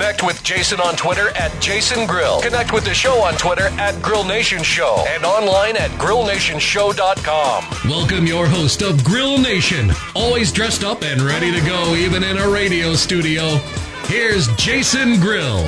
[0.00, 2.40] Connect with Jason on Twitter at Jason Grill.
[2.40, 7.64] Connect with the show on Twitter at Grill Nation Show and online at grillnationshow.com.
[7.84, 12.38] Welcome your host of Grill Nation, always dressed up and ready to go, even in
[12.38, 13.42] a radio studio.
[14.06, 15.60] Here's Jason Grill.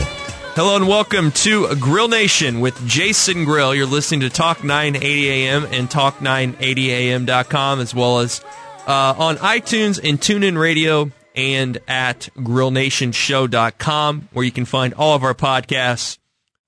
[0.54, 3.74] Hello and welcome to Grill Nation with Jason Grill.
[3.74, 8.42] You're listening to Talk 980 AM and Talk980am.com as well as
[8.86, 15.22] uh, on iTunes and TuneIn Radio and at grillnationshow.com where you can find all of
[15.22, 16.18] our podcasts,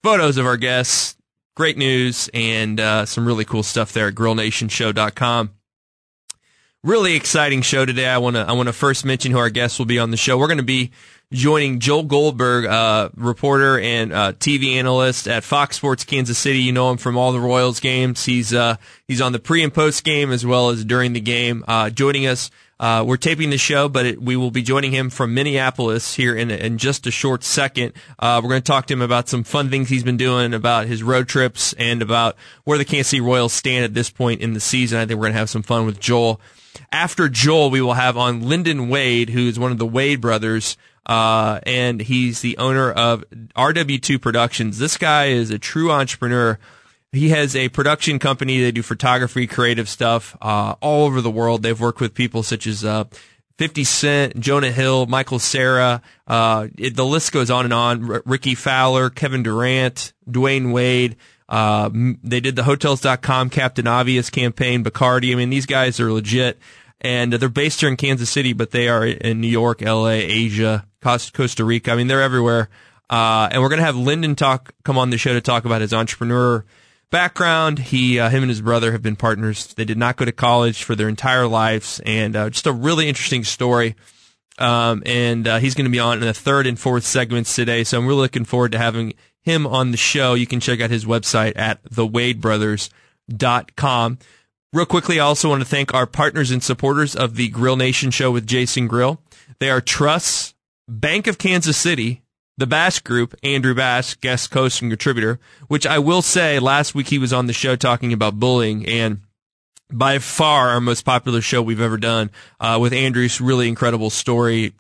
[0.02, 1.16] photos of our guests,
[1.54, 5.50] great news, and uh, some really cool stuff there at grillnationshow.com.
[6.82, 8.06] Really exciting show today.
[8.06, 10.18] I want to I want to first mention who our guests will be on the
[10.18, 10.36] show.
[10.36, 10.90] We're going to be
[11.32, 16.58] joining Joel Goldberg, uh, reporter and uh, TV analyst at Fox Sports Kansas City.
[16.58, 18.24] You know him from all the Royals games.
[18.24, 18.76] He's uh,
[19.08, 21.64] he's on the pre and post game as well as during the game.
[21.66, 25.10] Uh, joining us, uh, we're taping the show, but it, we will be joining him
[25.10, 27.92] from Minneapolis here in in just a short second.
[28.18, 30.86] Uh, we're going to talk to him about some fun things he's been doing, about
[30.86, 34.54] his road trips, and about where the Kansas City Royals stand at this point in
[34.54, 34.98] the season.
[34.98, 36.40] I think we're going to have some fun with Joel.
[36.90, 40.76] After Joel, we will have on Lyndon Wade, who is one of the Wade brothers
[41.06, 43.24] uh, and he's the owner of
[43.56, 44.78] RW2 Productions.
[44.78, 46.58] This guy is a true entrepreneur.
[47.14, 48.60] He has a production company.
[48.60, 51.62] They do photography, creative stuff uh, all over the world.
[51.62, 53.04] They've worked with people such as uh,
[53.58, 56.02] 50 Cent, Jonah Hill, Michael Cera.
[56.26, 58.10] Uh, it, the list goes on and on.
[58.10, 61.16] R- Rickie Fowler, Kevin Durant, Dwyane Wade.
[61.48, 61.90] Uh,
[62.22, 65.32] they did the Hotels.com Captain Obvious campaign, Bacardi.
[65.32, 66.58] I mean, these guys are legit
[67.00, 70.86] and they're based here in Kansas City, but they are in New York, LA, Asia,
[71.02, 71.92] Costa Rica.
[71.92, 72.70] I mean, they're everywhere.
[73.10, 75.82] Uh, and we're going to have Lyndon talk, come on the show to talk about
[75.82, 76.64] his entrepreneur
[77.10, 77.78] background.
[77.78, 79.72] He, uh, him and his brother have been partners.
[79.74, 83.08] They did not go to college for their entire lives and, uh, just a really
[83.08, 83.96] interesting story.
[84.58, 87.84] Um, and, uh, he's going to be on in the third and fourth segments today.
[87.84, 90.34] So I'm really looking forward to having him on the show.
[90.34, 94.18] You can check out his website at thewadebrothers.com.
[94.72, 98.10] Real quickly, I also want to thank our partners and supporters of the Grill Nation
[98.10, 99.20] show with Jason Grill.
[99.60, 100.54] They are Truss,
[100.88, 102.22] Bank of Kansas City,
[102.56, 107.08] the Bass Group, Andrew Bass, guest host and contributor, which I will say last week
[107.08, 109.20] he was on the show talking about bullying and
[109.92, 114.72] by far our most popular show we've ever done, uh, with Andrew's really incredible story.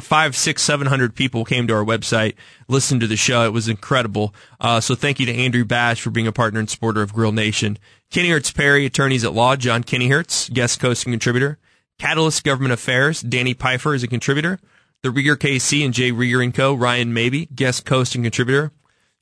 [0.00, 2.34] Five, six, seven hundred people came to our website,
[2.68, 3.44] listened to the show.
[3.44, 4.34] It was incredible.
[4.60, 7.30] Uh, so thank you to Andrew Bash for being a partner and supporter of Grill
[7.30, 7.78] Nation.
[8.10, 11.58] Kennyhertz Perry, attorneys at law, John Kennyhertz, guest host and contributor.
[11.98, 14.58] Catalyst Government Affairs, Danny Pfeiffer is a contributor.
[15.04, 18.72] The Rieger KC and Jay Rieger and Co., Ryan Mabey, guest host and contributor.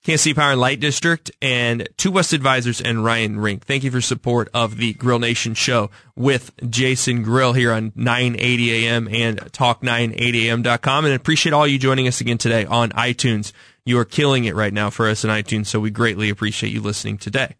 [0.04, 3.64] Kansas City Power and Light District, and Two West Advisors and Ryan Rink.
[3.64, 8.86] Thank you for support of the Grill Nation show with Jason Grill here on 980
[8.86, 11.04] AM and talk980am.com.
[11.04, 13.50] And I appreciate all you joining us again today on iTunes.
[13.84, 16.80] You are killing it right now for us on iTunes, so we greatly appreciate you
[16.80, 17.56] listening today.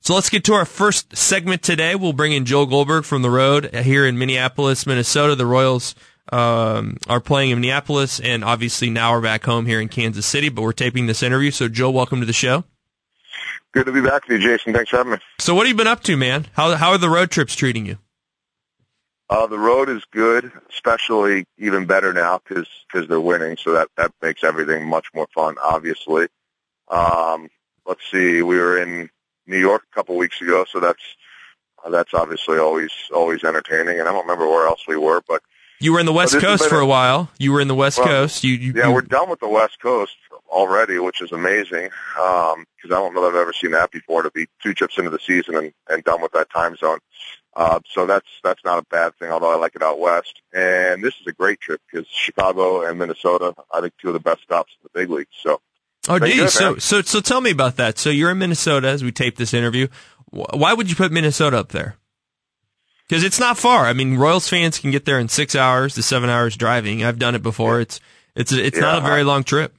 [0.00, 1.94] So let's get to our first segment today.
[1.94, 5.36] We'll bring in Joel Goldberg from the road here in Minneapolis, Minnesota.
[5.36, 5.94] The Royals
[6.32, 10.48] um, are playing in Minneapolis, and obviously now we're back home here in Kansas City,
[10.48, 11.50] but we're taping this interview.
[11.50, 12.64] So, Joe, welcome to the show.
[13.72, 14.72] Good to be back with you, Jason.
[14.72, 15.18] Thanks for having me.
[15.38, 16.46] So, what have you been up to, man?
[16.54, 17.98] How how are the road trips treating you?
[19.30, 23.56] Uh, the road is good, especially even better now because because they're winning.
[23.56, 25.54] So that that makes everything much more fun.
[25.62, 26.26] Obviously,
[26.88, 27.48] um,
[27.86, 28.42] let's see.
[28.42, 29.08] We were in
[29.46, 31.02] New York a couple weeks ago, so that's
[31.84, 34.00] uh, that's obviously always always entertaining.
[34.00, 35.42] And I don't remember where else we were, but
[35.80, 37.30] you were in the West Coast for a while.
[37.38, 38.44] You were in the West well, Coast.
[38.44, 40.16] You, you yeah, you, we're done with the West Coast
[40.48, 44.22] already, which is amazing because um, I don't know that I've ever seen that before
[44.22, 46.98] to be two trips into the season and, and done with that time zone.
[47.56, 50.40] Uh, so that's that's not a bad thing, although I like it out west.
[50.52, 54.20] And this is a great trip because Chicago and Minnesota, I think, two of the
[54.20, 55.34] best stops in the big leagues.
[55.42, 55.60] So
[56.08, 56.54] Oh, geez.
[56.54, 57.98] So, so, so tell me about that.
[57.98, 59.88] So you're in Minnesota as we tape this interview.
[60.30, 61.96] Why would you put Minnesota up there?
[63.10, 63.86] Because it's not far.
[63.86, 67.02] I mean, Royals fans can get there in six hours to seven hours driving.
[67.02, 67.80] I've done it before.
[67.80, 67.98] It's
[68.36, 69.74] it's it's yeah, not a very I, long trip.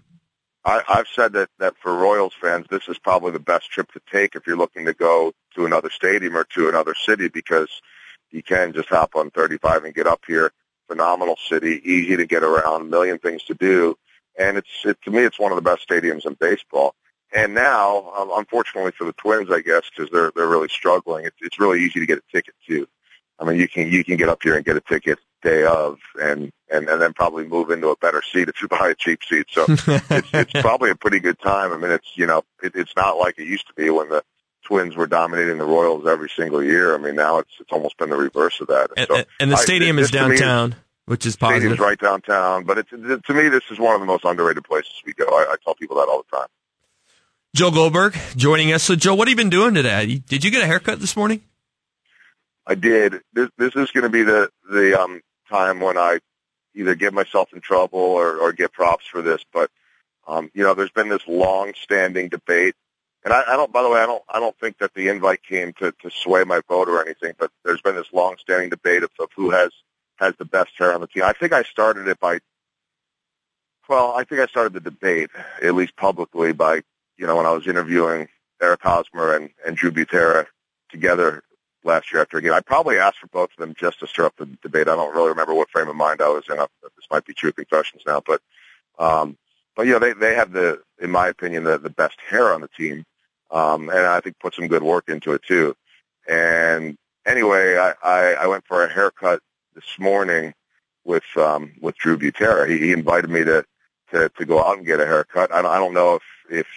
[0.66, 4.02] I, I've said that that for Royals fans, this is probably the best trip to
[4.12, 7.70] take if you're looking to go to another stadium or to another city because
[8.32, 10.52] you can just hop on 35 and get up here.
[10.90, 13.98] Phenomenal city, easy to get around, million things to do
[14.38, 16.96] and it's it, to me it's one of the best stadiums in baseball.
[17.34, 21.38] And now, um, unfortunately for the Twins, I guess because they're they're really struggling, it's
[21.40, 22.88] it's really easy to get a ticket too.
[23.42, 25.98] I mean, you can you can get up here and get a ticket day of,
[26.22, 29.24] and and and then probably move into a better seat if you buy a cheap
[29.28, 29.48] seat.
[29.52, 31.74] So it's it's probably a pretty good time.
[31.74, 34.24] I mean, it's you know it, it's not like it used to be when the
[34.64, 36.94] Twins were dominating the Royals every single year.
[36.94, 38.92] I mean, now it's it's almost been the reverse of that.
[38.96, 41.62] And, so and the stadium I, is downtown, which is positive.
[41.62, 44.94] Stadium's right downtown, but it's to me this is one of the most underrated places
[45.06, 45.26] we go.
[45.26, 46.48] I, I tell people that all the time.
[47.54, 48.84] Joe Goldberg joining us.
[48.84, 50.22] So, Joe, what have you been doing today?
[50.26, 51.42] Did you get a haircut this morning?
[52.72, 53.22] I did.
[53.34, 55.20] This this is going to be the the um
[55.50, 56.20] time when I
[56.74, 59.44] either get myself in trouble or or get props for this.
[59.52, 59.70] But
[60.26, 62.76] um, you know, there's been this long-standing debate,
[63.26, 63.74] and I, I don't.
[63.74, 64.24] By the way, I don't.
[64.30, 67.34] I don't think that the invite came to to sway my vote or anything.
[67.38, 69.72] But there's been this long-standing debate of, of who has
[70.16, 71.24] has the best hair on the team.
[71.24, 72.40] I think I started it by.
[73.90, 75.30] Well, I think I started the debate,
[75.62, 76.84] at least publicly, by
[77.18, 78.30] you know, when I was interviewing
[78.62, 80.46] Eric Hosmer and, and Drew Butera
[80.90, 81.44] together
[81.84, 84.26] last year after a game, I probably asked for both of them just to stir
[84.26, 84.88] up the debate.
[84.88, 86.58] I don't really remember what frame of mind I was in.
[86.58, 88.42] This might be true confessions now, but,
[89.00, 89.38] um,
[89.76, 92.62] but you know, they, they have the, in my opinion, the, the best hair on
[92.62, 93.06] the team.
[93.50, 95.76] Um, and I think put some good work into it too.
[96.28, 99.42] And anyway, I, I, I went for a haircut
[99.76, 100.54] this morning
[101.04, 102.70] with, um, with Drew Butera.
[102.70, 103.66] He, he invited me to,
[104.12, 105.54] to, to go out and get a haircut.
[105.54, 106.68] I don't, I don't know if, if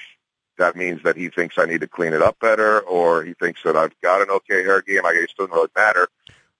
[0.59, 3.62] that means that he thinks I need to clean it up better, or he thinks
[3.65, 5.05] that I've got an okay hair game.
[5.05, 6.09] I guess it doesn't really matter.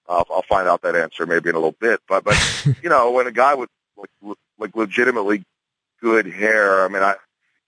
[0.07, 2.01] Uh, I'll find out that answer maybe in a little bit.
[2.07, 5.43] But but you know, when a guy with like, like legitimately
[6.01, 7.15] good hair, I mean, I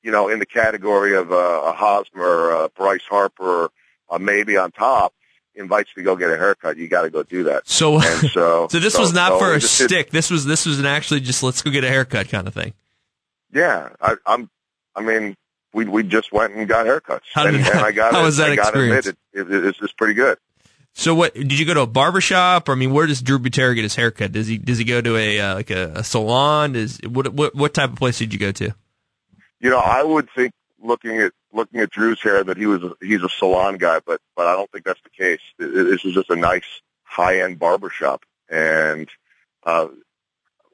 [0.04, 1.36] you know, in the category of uh,
[1.66, 3.70] a Hosmer, uh, Bryce Harper,
[4.10, 5.14] uh, maybe on top,
[5.56, 7.68] invites you to go get a haircut, you got to go do that.
[7.68, 10.12] So, and so, so this so, was not so for a stick.
[10.12, 12.74] This was this was an actually just let's go get a haircut kind of thing.
[13.52, 14.50] Yeah, I, I'm.
[14.96, 15.36] I mean,
[15.74, 17.22] we we just went and got haircuts.
[17.34, 19.08] How, did, and, and I got how it, was that I experience?
[19.08, 20.38] It, it, it, it's just pretty good.
[20.94, 22.68] So what did you go to a barbershop?
[22.68, 24.32] Or, I mean, where does Drew Butera get his haircut?
[24.32, 26.76] Does he does he go to a uh, like a, a salon?
[26.76, 28.74] Is what what what type of place did you go to?
[29.60, 32.94] You know, I would think looking at looking at Drew's hair that he was a,
[33.02, 35.42] he's a salon guy, but but I don't think that's the case.
[35.60, 36.66] This is just a nice
[37.04, 39.08] high end barbershop, and
[39.64, 39.88] uh,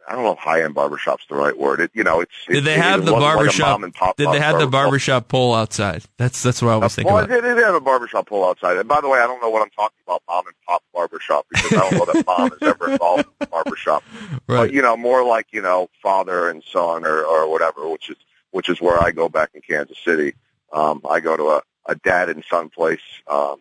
[0.08, 1.80] I don't know if high end barbershop's the right word.
[1.80, 2.32] It, you know, it's.
[2.48, 3.82] Did they have the barbershop?
[3.82, 6.04] Like did they have the barbershop pole outside?
[6.18, 7.14] That's that's what I was thinking.
[7.14, 8.78] Well, they did have a barbershop pole outside.
[8.78, 11.46] And by the way, I don't know what I'm talking about, mom and pop barbershop,
[11.50, 14.04] because I don't know that mom is ever involved in barbershop.
[14.46, 14.68] Right.
[14.68, 18.18] But you know, more like you know, father and son or or whatever, which is
[18.52, 20.34] which is where I go back in Kansas City.
[20.74, 23.58] Um, I go to a a dad and son place um,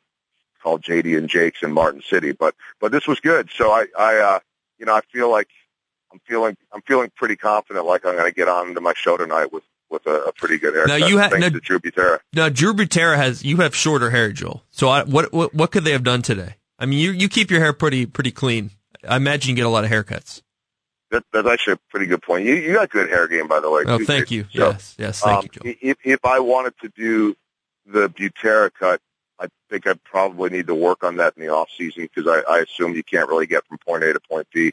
[0.63, 2.33] called JD and Jake's in Martin City.
[2.33, 3.49] But but this was good.
[3.55, 4.39] So I I uh,
[4.79, 5.49] you know I feel like
[6.13, 9.17] I'm feeling I'm feeling pretty confident, like I'm going to get on to my show
[9.17, 11.01] tonight with with a, a pretty good haircut.
[11.01, 12.19] Now you have now, Drew Butera.
[12.33, 14.63] Now Drew Butera has you have shorter hair, Joel.
[14.71, 16.57] So I, what what what could they have done today?
[16.79, 18.71] I mean, you you keep your hair pretty pretty clean.
[19.09, 20.43] I imagine you get a lot of haircuts.
[21.11, 22.47] That, that's actually a pretty good point.
[22.47, 23.85] You you got good hair game, by the way.
[23.87, 24.45] Oh, too, thank you.
[24.55, 25.75] So, yes, yes, thank um, you, Joel.
[25.81, 27.37] If if I wanted to do
[27.87, 29.01] the Butera cut,
[29.39, 32.51] I think I'd probably need to work on that in the off season because I,
[32.51, 34.73] I assume you can't really get from point A to point B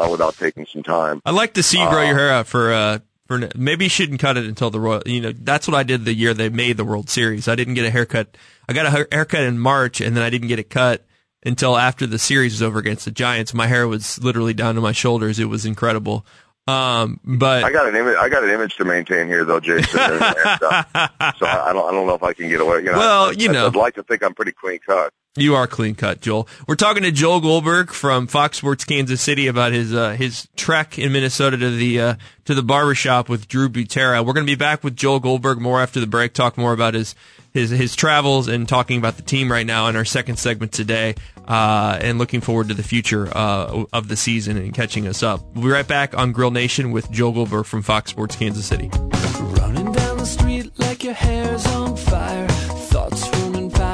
[0.00, 1.20] uh, without taking some time.
[1.24, 3.90] I'd like to see you grow uh, your hair out for uh, for maybe you
[3.90, 5.02] shouldn't cut it until the Royal.
[5.06, 7.46] You know, that's what I did the year they made the World Series.
[7.46, 8.36] I didn't get a haircut.
[8.68, 11.04] I got a haircut in March, and then I didn't get it cut
[11.44, 13.54] until after the series was over against the Giants.
[13.54, 15.38] My hair was literally down to my shoulders.
[15.38, 16.26] It was incredible.
[16.66, 18.16] Um, but I got an image.
[18.16, 19.98] I got an image to maintain here, though, Jason.
[19.98, 20.84] and, uh,
[21.38, 21.88] so I don't.
[21.88, 22.78] I don't know if I can get away.
[22.78, 25.12] You know, well, I, you know, I'd like to think I'm pretty clean cut.
[25.36, 26.48] You are clean cut, Joel.
[26.66, 30.98] We're talking to Joel Goldberg from Fox Sports Kansas City about his uh, his trek
[30.98, 32.14] in Minnesota to the uh,
[32.46, 34.26] to the barbershop with Drew Butera.
[34.26, 36.32] We're going to be back with Joel Goldberg more after the break.
[36.32, 37.14] Talk more about his
[37.52, 41.14] his his travels and talking about the team right now in our second segment today.
[41.46, 45.40] Uh, and looking forward to the future uh, of the season and catching us up.
[45.54, 48.90] We'll be right back on Grill Nation with Joel Goldberg from Fox Sports Kansas City.
[48.92, 53.28] Running down the street like your hair's on fire, thoughts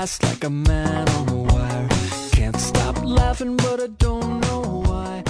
[0.07, 1.89] fast like a man on a wire.
[2.33, 5.23] Can't stop laughing, but I don't know why.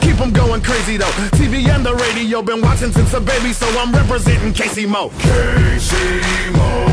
[0.00, 1.14] Keep them going crazy though.
[1.40, 5.10] TV and the radio, been watching since a baby, so I'm representing Casey Mo.
[5.18, 6.86] Casey Mo.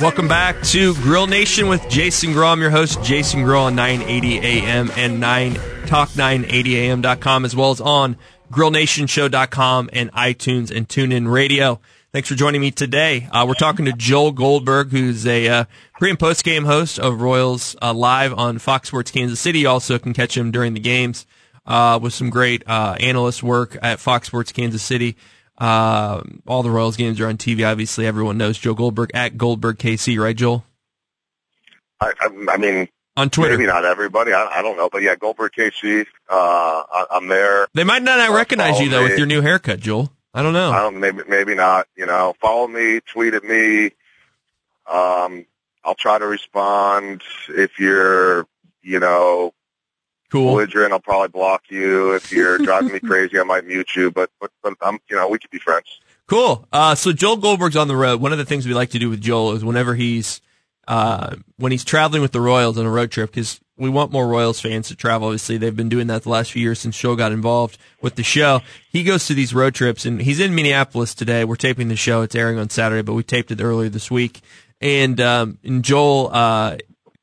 [0.00, 2.48] Welcome back to Grill Nation with Jason Grill.
[2.48, 5.54] I'm your host, Jason Grill on 980 AM and 9
[5.86, 8.16] talk980am.com as well as on
[8.50, 11.80] grillnationshow.com and iTunes and TuneIn Radio.
[12.12, 13.26] Thanks for joining me today.
[13.32, 15.64] Uh, we're talking to Joel Goldberg, who's a uh,
[15.98, 19.60] pre and post game host of Royals uh, live on Fox Sports Kansas City.
[19.60, 21.26] You also can catch him during the games
[21.64, 25.16] uh, with some great uh, analyst work at Fox Sports Kansas City.
[25.56, 27.66] Uh, all the Royals games are on TV.
[27.66, 30.66] Obviously, everyone knows Joe Goldberg at Goldberg KC, right, Joel?
[31.98, 33.56] I, I, I mean, on Twitter.
[33.56, 34.34] Maybe not everybody.
[34.34, 36.04] I, I don't know, but yeah, Goldberg KC.
[36.28, 37.68] Uh, I, I'm there.
[37.72, 40.12] They might not recognize you though follow with your new haircut, Joel.
[40.34, 40.72] I don't know.
[40.72, 41.88] I don't maybe maybe not.
[41.96, 43.86] You know, follow me, tweet at me.
[44.86, 45.46] Um,
[45.84, 47.22] I'll try to respond.
[47.48, 48.46] If you're,
[48.82, 49.52] you know,
[50.30, 50.52] cool.
[50.52, 52.14] belligerent, I'll probably block you.
[52.14, 54.10] If you're driving me crazy, I might mute you.
[54.10, 56.00] But but but I'm, you know, we could be friends.
[56.26, 56.66] Cool.
[56.72, 58.20] Uh, so Joel Goldberg's on the road.
[58.20, 60.40] One of the things we like to do with Joel is whenever he's
[60.88, 64.28] uh, when he's traveling with the Royals on a road trip, because we want more
[64.28, 65.26] Royals fans to travel.
[65.26, 68.22] Obviously, they've been doing that the last few years since Joel got involved with the
[68.22, 68.60] show.
[68.88, 71.44] He goes to these road trips, and he's in Minneapolis today.
[71.44, 74.40] We're taping the show; it's airing on Saturday, but we taped it earlier this week.
[74.80, 76.76] And um, and Joel uh,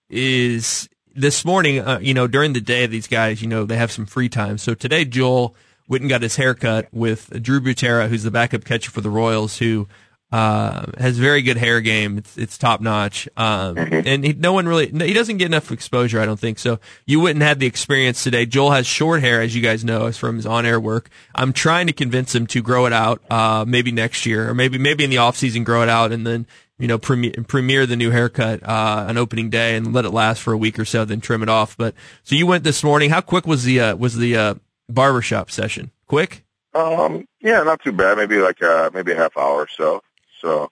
[0.10, 1.80] is this morning.
[1.80, 4.58] Uh, you know, during the day, these guys, you know, they have some free time.
[4.58, 5.56] So today, Joel
[5.88, 9.60] went and got his haircut with Drew Butera, who's the backup catcher for the Royals,
[9.60, 9.88] who
[10.31, 12.17] uh, has very good hair game.
[12.17, 13.27] It's, it's top notch.
[13.36, 16.59] Um, and he, no one really, no, he doesn't get enough exposure, I don't think.
[16.59, 18.45] So you wouldn't have the experience today.
[18.45, 21.09] Joel has short hair, as you guys know, as from his on air work.
[21.33, 24.77] I'm trying to convince him to grow it out, uh, maybe next year or maybe,
[24.77, 26.45] maybe in the off season, grow it out and then,
[26.77, 30.41] you know, premiere, premiere the new haircut, uh, on opening day and let it last
[30.41, 31.75] for a week or so, then trim it off.
[31.75, 33.09] But so you went this morning.
[33.09, 34.55] How quick was the, uh, was the, uh,
[34.88, 35.91] barbershop session?
[36.07, 36.43] Quick?
[36.74, 38.17] Um, yeah, not too bad.
[38.17, 40.01] Maybe like uh maybe a half hour or so.
[40.39, 40.72] So,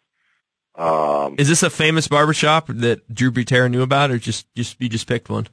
[0.76, 4.90] um, Is this a famous barbershop that Drew Butera knew about, or just just you
[4.90, 5.48] just picked one?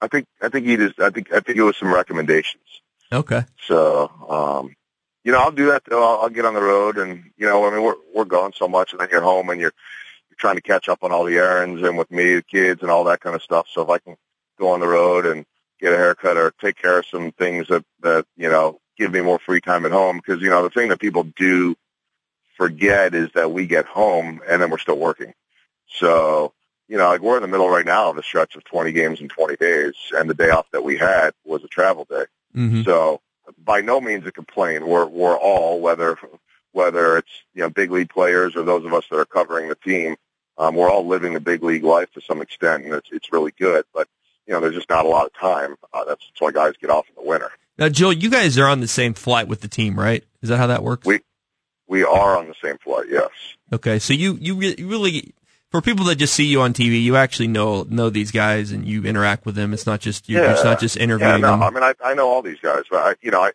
[0.00, 2.62] I think I think he just I think I think it was some recommendations.
[3.12, 3.44] Okay.
[3.66, 4.74] So, um,
[5.24, 5.82] you know, I'll do that.
[5.84, 6.02] Though.
[6.02, 8.68] I'll, I'll get on the road, and you know, I mean, we're we're going so
[8.68, 9.72] much, and then you're home, and you're
[10.30, 12.90] you're trying to catch up on all the errands, and with me, the kids, and
[12.90, 13.66] all that kind of stuff.
[13.72, 14.16] So, if I can
[14.58, 15.44] go on the road and
[15.80, 19.20] get a haircut or take care of some things that that you know give me
[19.20, 21.76] more free time at home, because you know, the thing that people do
[22.62, 25.34] forget is that we get home and then we're still working.
[25.88, 26.52] So,
[26.88, 29.20] you know, like we're in the middle right now of a stretch of 20 games
[29.20, 32.24] in 20 days, and the day off that we had was a travel day.
[32.54, 32.82] Mm-hmm.
[32.82, 33.20] So
[33.58, 34.86] by no means a complaint.
[34.86, 36.16] We're we're all whether
[36.72, 39.74] whether it's you know big league players or those of us that are covering the
[39.74, 40.16] team,
[40.58, 43.52] um, we're all living the big league life to some extent, and it's it's really
[43.58, 43.84] good.
[43.92, 44.08] But
[44.46, 45.76] you know, there's just not a lot of time.
[45.92, 47.50] Uh, that's, that's why guys get off in the winter.
[47.78, 50.24] Now, Joel, you guys are on the same flight with the team, right?
[50.42, 51.06] Is that how that works?
[51.06, 51.20] We
[51.88, 53.06] we are on the same flight.
[53.08, 53.30] Yes.
[53.72, 55.34] okay, so you you re- you really
[55.70, 58.86] for people that just see you on TV, you actually know know these guys and
[58.86, 59.72] you interact with them.
[59.72, 60.38] It's not just you.
[60.38, 60.52] Yeah.
[60.52, 61.62] It's not just Yeah, interviewing no, them.
[61.62, 63.52] I mean, I, I know all these guys, but I, you know, I,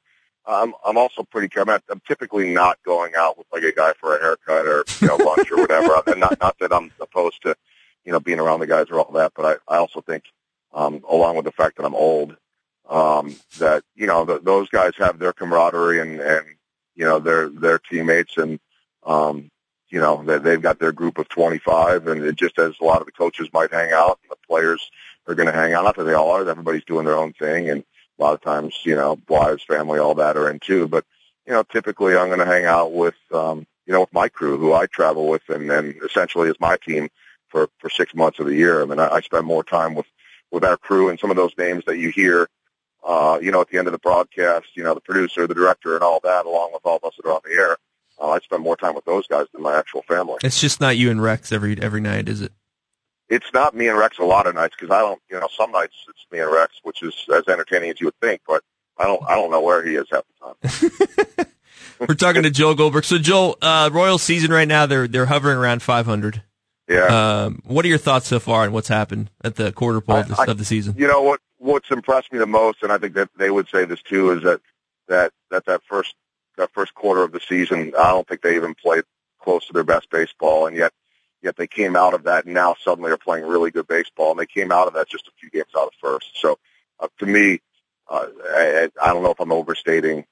[0.48, 1.48] I'm, I'm also pretty.
[1.60, 4.84] I'm, not, I'm typically not going out with like a guy for a haircut or
[5.00, 6.02] you know lunch or whatever.
[6.08, 7.56] And not, not that I'm opposed to,
[8.04, 10.24] you know, being around the guys or all that, but I, I also think,
[10.74, 12.36] um, along with the fact that I'm old,
[12.90, 16.46] um, that you know th those guys have their camaraderie and and
[16.98, 18.60] you know their their teammates and
[19.06, 19.50] um,
[19.90, 23.00] you know that they've got their group of 25, and it just as a lot
[23.00, 24.90] of the coaches might hang out, the players
[25.28, 25.96] are going to hang out.
[25.96, 26.50] That they all are.
[26.50, 27.84] Everybody's doing their own thing, and
[28.20, 30.88] a lot of times, you know, wives, family, all that are in too.
[30.88, 31.06] But
[31.46, 34.58] you know, typically, I'm going to hang out with, um, you know, with my crew,
[34.58, 37.10] who I travel with, and and essentially is my team
[37.48, 38.82] for for six months of the year.
[38.82, 40.08] I mean, I, I spend more time with
[40.52, 42.48] with our crew and some of those names that you hear.
[43.08, 45.96] Uh, you know, at the end of the broadcast, you know, the producer, the director,
[45.96, 47.78] and all that, along with all of us that are on the air.
[48.22, 50.36] Uh, I spend more time with those guys than my actual family.
[50.44, 52.52] It's just not you and Rex every every night, is it?
[53.30, 55.72] It's not me and Rex a lot of nights because I don't, you know, some
[55.72, 58.62] nights it's me and Rex, which is as entertaining as you would think, but
[58.98, 60.90] I don't, I don't know where he is half the
[61.38, 61.48] time.
[62.00, 63.06] We're talking to Joel Goldberg.
[63.06, 66.42] So, Joel, uh, Royal season right now, they're they're hovering around 500.
[66.90, 67.44] Yeah.
[67.46, 70.40] Um, what are your thoughts so far on what's happened at the quarter pole of,
[70.40, 70.96] I- the, of the season?
[70.98, 73.86] you know what, what's impressed me the most, and I think that they would say
[73.86, 74.62] this too, is that,
[75.08, 76.16] that, that, that first,
[76.58, 79.04] that first quarter of the season, I don't think they even played
[79.40, 80.92] close to their best baseball, and yet,
[81.42, 84.40] yet they came out of that and now suddenly are playing really good baseball, and
[84.40, 86.32] they came out of that just a few games out of first.
[86.36, 86.58] So,
[87.00, 87.62] uh, to me,
[88.10, 90.26] uh, I, I don't know if I'm overstating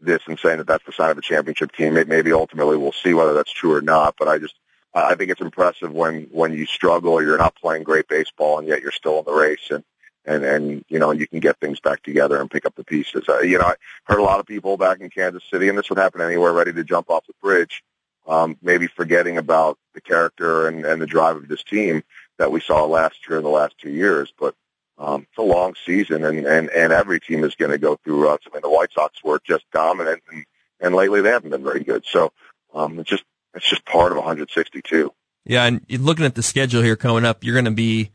[0.00, 1.94] this and saying that that's the sign of a championship team.
[1.94, 4.54] Maybe ultimately we'll see whether that's true or not, but I just,
[4.92, 8.82] I think it's impressive when, when you struggle you're not playing great baseball and yet
[8.82, 9.84] you're still in the race and,
[10.24, 13.28] and, and, you know, you can get things back together and pick up the pieces.
[13.28, 13.74] Uh, you know, I
[14.04, 16.72] heard a lot of people back in Kansas City, and this would happen anywhere, ready
[16.72, 17.82] to jump off the bridge,
[18.26, 22.02] um, maybe forgetting about the character and, and the drive of this team
[22.38, 24.32] that we saw last year and the last two years.
[24.38, 24.54] But,
[24.98, 28.28] um, it's a long season and, and, and every team is going to go through.
[28.28, 30.44] I mean, the White Sox were just dominant and,
[30.80, 32.04] and lately they haven't been very good.
[32.06, 32.32] So,
[32.72, 33.24] um, it's just,
[33.54, 35.12] it's just part of 162.
[35.44, 38.12] Yeah, and looking at the schedule here coming up, you're going to be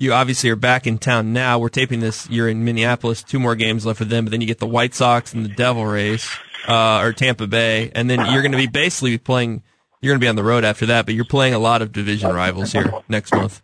[0.00, 1.58] you obviously are back in town now.
[1.58, 2.28] We're taping this.
[2.30, 3.22] You're in Minneapolis.
[3.22, 5.50] Two more games left for them, but then you get the White Sox and the
[5.50, 6.26] Devil Rays,
[6.66, 9.62] uh, or Tampa Bay, and then you're going to be basically playing.
[10.00, 11.92] You're going to be on the road after that, but you're playing a lot of
[11.92, 13.62] division rivals here next month.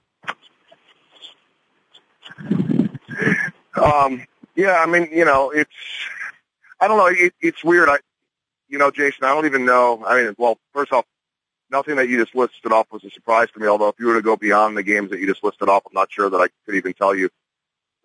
[3.75, 5.71] Um, yeah, I mean, you know, it's,
[6.79, 7.89] I don't know, it, it's weird.
[7.89, 7.97] I,
[8.69, 10.05] you know, Jason, I don't even know.
[10.07, 11.07] I mean, well, first off,
[11.71, 13.67] nothing that you just listed off was a surprise to me.
[13.67, 15.95] Although, if you were to go beyond the games that you just listed off, I'm
[15.95, 17.31] not sure that I could even tell you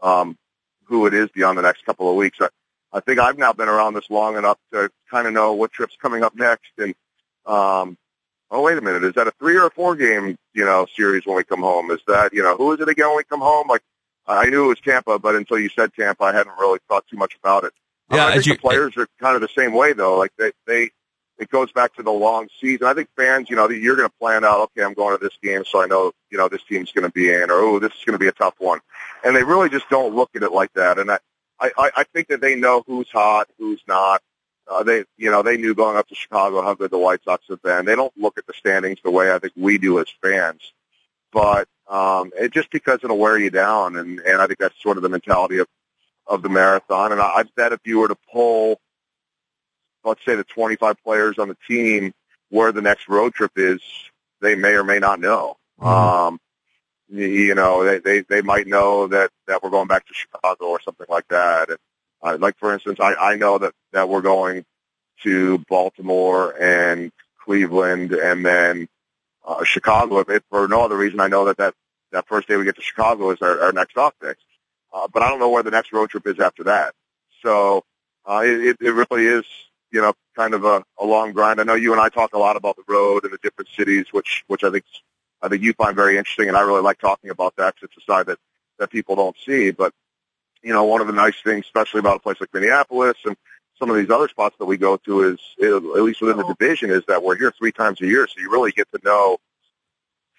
[0.02, 0.38] um,
[0.86, 2.40] who it is beyond the next couple of weeks.
[2.42, 2.50] I,
[2.94, 5.96] I think I've now been around this long enough to kind of know what trip's
[6.02, 6.72] coming up next.
[6.78, 6.94] And
[7.46, 7.98] um,
[8.50, 11.26] oh, wait a minute, is that a three or a four game you know series
[11.26, 11.92] when we come home?
[11.92, 13.68] Is that you know who is it again when we come home?
[13.68, 13.82] Like
[14.28, 17.18] I knew it was Tampa, but until you said Tampa, I hadn't really thought too
[17.18, 17.74] much about it.
[18.12, 20.18] Yeah, um, I think you, the players are kind of the same way though.
[20.18, 20.92] Like they, they,
[21.42, 22.86] it goes back to the long season.
[22.86, 25.38] I think fans, you know, you're going to plan out, okay, I'm going to this
[25.42, 27.92] game, so I know, you know, this team's going to be in, or oh, this
[27.94, 28.80] is going to be a tough one,
[29.26, 31.00] and they really just don't look at it like that.
[31.00, 31.18] And I,
[31.60, 34.22] I, I think that they know who's hot, who's not.
[34.70, 37.44] Uh, they, you know, they knew going up to Chicago how good the White Sox
[37.50, 37.86] have been.
[37.86, 40.62] They don't look at the standings the way I think we do as fans,
[41.34, 44.98] but um, it just because it'll wear you down, and and I think that's sort
[44.98, 45.68] of the mentality of
[46.28, 47.12] of the marathon.
[47.12, 48.80] And I, I bet if you were to pull,
[50.04, 52.14] let's say the 25 players on the team,
[52.50, 53.82] where the next road trip is,
[54.42, 55.58] they may or may not know.
[55.80, 55.88] Mm-hmm.
[55.88, 56.40] Um,
[57.10, 60.82] you know, they, they they might know that that we're going back to Chicago or
[60.82, 61.70] something like that.
[61.70, 61.78] And
[62.24, 64.66] uh, like for instance, I I know that that we're going
[65.24, 67.12] to Baltimore and
[67.44, 68.88] Cleveland and then
[69.46, 70.20] uh, Chicago.
[70.20, 71.74] If, if for no other reason, I know that that
[72.12, 74.34] that first day we get to Chicago is our, our next off day.
[74.94, 76.94] Uh, but I don't know where the next road trip is after that.
[77.44, 77.84] So
[78.26, 79.46] uh, it, it really is,
[79.92, 81.60] you know, kind of a, a long grind.
[81.60, 84.06] I know you and I talk a lot about the road and the different cities,
[84.12, 84.86] which which I think
[85.42, 88.04] I think you find very interesting, and I really like talking about that because it's
[88.08, 88.40] a side that
[88.80, 89.72] that people don't see.
[89.72, 89.94] But
[90.62, 93.36] you know, one of the nice things, especially about a place like Minneapolis and
[93.80, 96.54] some of these other spots that we go to, is at least within the oh.
[96.54, 99.38] division, is that we're here three times a year, so you really get to know,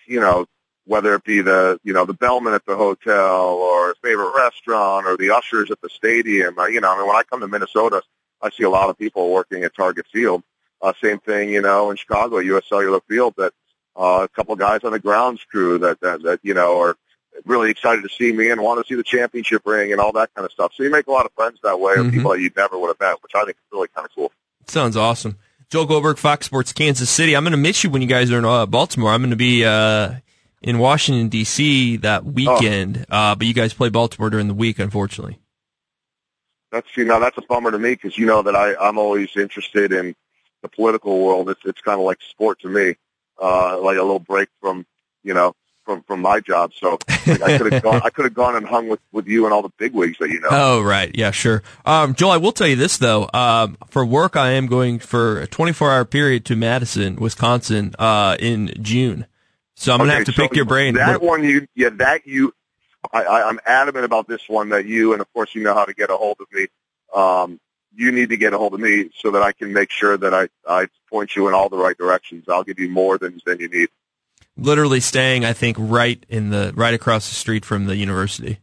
[0.07, 0.47] you know,
[0.85, 5.07] whether it be the you know the bellman at the hotel or a favorite restaurant
[5.07, 6.59] or the ushers at the stadium.
[6.59, 8.03] Uh, you know, I mean, when I come to Minnesota,
[8.43, 10.43] I see a lot of people working at Target Field.
[10.81, 12.65] Uh, same thing, you know, in Chicago, U.S.
[12.69, 13.53] Cellular Field, that
[13.97, 16.97] uh, a couple guys on the grounds crew that, that that you know are
[17.45, 20.35] really excited to see me and want to see the championship ring and all that
[20.35, 20.73] kind of stuff.
[20.75, 22.09] So you make a lot of friends that way, mm-hmm.
[22.09, 24.15] or people that you never would have met, which I think is really kind of
[24.15, 24.33] cool.
[24.67, 25.39] Sounds awesome.
[25.71, 27.35] Joel Goldberg, Fox Sports Kansas City.
[27.35, 29.11] I'm going to miss you when you guys are in uh, Baltimore.
[29.11, 30.17] I'm going to be uh,
[30.61, 31.97] in Washington D.C.
[31.99, 33.17] that weekend, oh.
[33.17, 35.39] uh, but you guys play Baltimore during the week, unfortunately.
[36.73, 39.37] That's you know that's a bummer to me because you know that I I'm always
[39.37, 40.17] interested in
[40.63, 41.51] the political world.
[41.51, 42.97] It's it's kind of like sport to me,
[43.41, 44.87] uh, like a little break from
[45.23, 45.55] you know
[45.85, 46.73] from from my job.
[46.75, 49.45] So like, I could have gone I could have gone and hung with with you
[49.45, 50.49] and all the big wigs that you know.
[50.51, 51.63] Oh right, yeah, sure.
[51.85, 53.29] Um, Joel, I will tell you this though.
[53.35, 58.37] Um, for work, I am going for a 24 hour period to Madison, Wisconsin, uh,
[58.41, 59.27] in June.
[59.75, 60.95] So I'm gonna have to so pick your brain.
[60.95, 62.55] That one, you yeah, that you.
[63.13, 65.85] I, I, I'm adamant about this one that you, and of course you know how
[65.85, 66.67] to get a hold of me.
[67.15, 67.61] Um,
[67.95, 70.33] you need to get a hold of me so that I can make sure that
[70.33, 72.49] I, I point you in all the right directions.
[72.49, 73.89] I'll give you more than than you need.
[74.57, 78.59] Literally staying, I think, right in the right across the street from the university.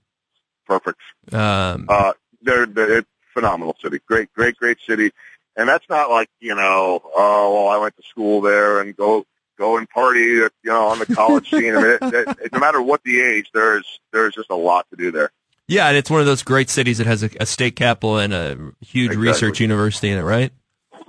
[0.67, 0.99] Perfect.
[1.31, 3.99] Um, uh, they're, they're phenomenal city.
[4.07, 5.11] Great, great, great city.
[5.55, 9.25] And that's not like you know, oh well, I went to school there and go
[9.59, 11.75] go and party, you know, on the college scene.
[11.75, 14.87] I mean, it, it, it, no matter what the age, there's there's just a lot
[14.89, 15.31] to do there.
[15.67, 18.33] Yeah, and it's one of those great cities that has a, a state capital and
[18.33, 19.27] a huge exactly.
[19.27, 20.51] research university in it, right?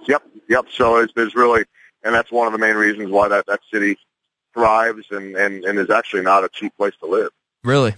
[0.07, 0.67] Yep, yep.
[0.71, 1.65] So it's, there's really,
[2.05, 3.97] and that's one of the main reasons why that that city
[4.53, 7.31] thrives and and and is actually not a cheap place to live.
[7.65, 7.95] Really,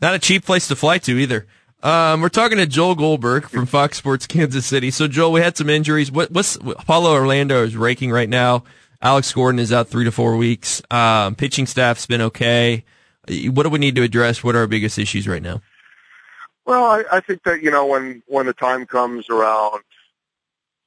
[0.00, 1.46] not a cheap place to fly to either.
[1.82, 4.90] Um, we're talking to Joel Goldberg from Fox Sports Kansas City.
[4.90, 6.10] So, Joel, we had some injuries.
[6.10, 8.64] What, what's Paulo Orlando is raking right now?
[9.02, 10.82] Alex Gordon is out three to four weeks.
[10.90, 12.84] Um, pitching staff's been okay.
[13.28, 14.42] What do we need to address?
[14.42, 15.60] What are our biggest issues right now?
[16.64, 19.82] Well, I, I think that you know when when the time comes around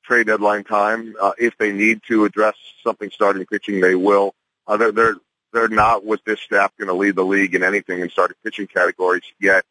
[0.04, 4.34] trade deadline time, uh, if they need to address something starting pitching, they will.
[4.68, 5.16] Uh, they're they're
[5.54, 8.68] they're not with this staff going to lead the league in anything in starting pitching
[8.68, 9.64] categories yet.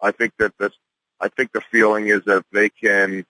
[0.00, 0.72] I think that this,
[1.20, 3.26] I think the feeling is that they can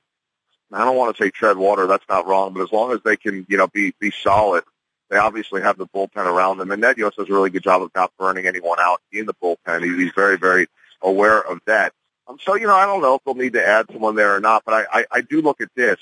[0.73, 1.87] I don't want to say tread water.
[1.87, 4.65] That's not wrong, but as long as they can, you know, be be solid,
[5.11, 6.71] they obviously have the bullpen around them.
[6.71, 9.35] And Ned Yost does a really good job of not burning anyone out in the
[9.35, 9.85] bullpen.
[9.85, 10.67] He's very, very
[11.03, 11.93] aware of that.
[12.27, 14.41] Um, so, you know, I don't know if they'll need to add someone there or
[14.41, 16.01] not, but I, I, I do look at this,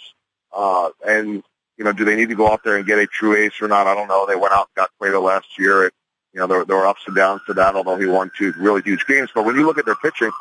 [0.57, 1.43] uh, and,
[1.77, 3.69] you know, do they need to go out there and get a true ace or
[3.69, 3.87] not?
[3.87, 4.25] I don't know.
[4.27, 5.93] They went out and got Cueto last year at,
[6.33, 8.83] You know, there, there were ups and downs to that, although he won two really
[8.83, 9.31] huge games.
[9.35, 10.33] But when you look at their pitching,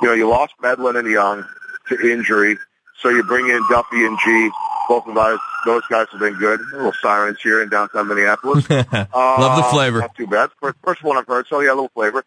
[0.00, 1.46] you know, you lost Medlen and Young
[1.88, 2.58] to injury,
[3.02, 4.50] so you bring in Duffy and Gee.
[4.88, 6.60] Both of those those guys have been good.
[6.60, 8.68] A little sirens here in downtown Minneapolis.
[8.70, 10.00] Love the Uh, flavor.
[10.00, 10.50] Not too bad.
[10.60, 12.24] First, first one I've heard, so yeah, a little flavor.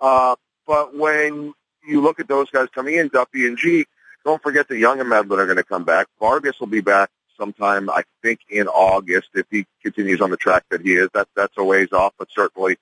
[0.00, 0.36] Uh,
[0.66, 1.52] but when
[1.86, 3.86] you look at those guys coming in, Duffy and Gee,
[4.24, 6.06] don't forget the Young and Medlen are going to come back.
[6.20, 10.64] Vargas will be back sometime, I think, in August if he continues on the track
[10.70, 11.08] that he is.
[11.12, 12.78] That that's a ways off, but certainly,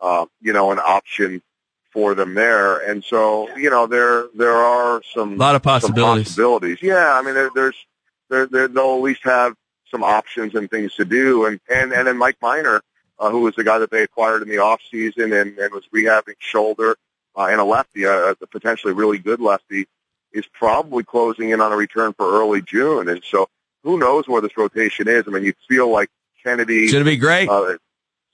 [0.00, 1.40] uh, you know, an option
[1.96, 2.76] for them there.
[2.76, 6.26] And so, you know, there there are some A lot of possibilities.
[6.28, 6.82] possibilities.
[6.82, 7.86] Yeah, I mean, there, there's
[8.28, 9.54] there, there they'll at least have
[9.90, 11.46] some options and things to do.
[11.46, 12.82] And and and then Mike Minor,
[13.18, 15.84] uh, who was the guy that they acquired in the off season and, and was
[15.94, 16.98] rehabbing shoulder
[17.34, 19.86] uh, and a lefty, uh, a potentially really good lefty,
[20.34, 23.08] is probably closing in on a return for early June.
[23.08, 23.48] And so,
[23.84, 25.24] who knows where this rotation is?
[25.26, 26.10] I mean, you feel like
[26.44, 26.84] Kennedy.
[26.84, 27.48] It's going to be great.
[27.48, 27.78] Uh,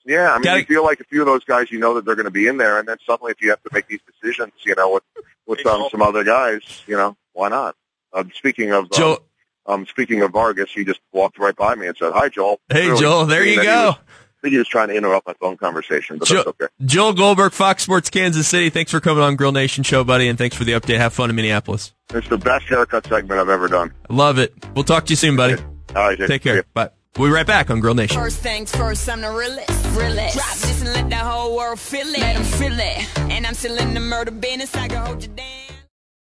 [0.05, 2.05] yeah, I mean, Gotta- you feel like a few of those guys, you know that
[2.05, 4.01] they're going to be in there, and then suddenly, if you have to make these
[4.21, 5.03] decisions, you know, with
[5.47, 7.75] with some some other guys, you know, why not?
[8.13, 9.19] Um, speaking of um, Joel,
[9.65, 12.87] um, speaking of Vargas, he just walked right by me and said, "Hi, Joel." hey,
[12.87, 13.85] Really Joel, there you he go.
[13.87, 16.65] was- I think he was trying to interrupt my phone conversation, but Jo- that's okay.
[16.83, 18.69] Joel Goldberg, Fox Sports Kansas City.
[18.69, 20.97] Thanks for coming on Grill Nation Show, buddy, and thanks for the update.
[20.97, 21.93] Have fun in Minneapolis.
[22.13, 23.93] It's the best haircut segment I've ever done.
[24.09, 24.53] Love it.
[24.75, 25.55] We'll talk to you soon, buddy.
[25.95, 26.27] All right, Jay.
[26.27, 26.65] Take care.
[26.73, 26.89] Bye.
[27.17, 28.19] We'll be right back on Grill Nation.
[28.19, 29.69] First things first, I'm the realest.
[29.95, 30.33] realest.
[30.35, 32.17] Drop this and let the whole world feel it.
[32.19, 33.07] Let 'em feel it.
[33.31, 34.75] And I'm still in the murder business.
[34.75, 35.45] I can hold you down.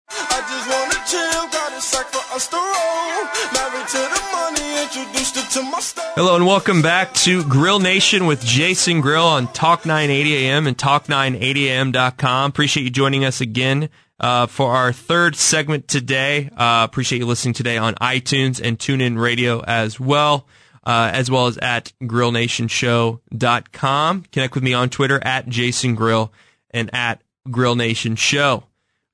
[0.10, 3.24] I just wanna chill, got a sack for us to roll.
[3.54, 6.12] Married to the money, introduced her to my style.
[6.16, 10.76] Hello and welcome back to Grill Nation with Jason Grill on Talk 980 AM and
[10.76, 12.50] Talk980am.com.
[12.50, 16.50] Appreciate you joining us again uh, for our third segment today.
[16.58, 20.48] Uh, appreciate you listening today on iTunes and TuneIn Radio as well,
[20.86, 24.24] uh, as well as at GrillNationShow.com.
[24.32, 26.32] Connect with me on Twitter at Jason Grill
[26.72, 28.64] and at Grill Nation Show.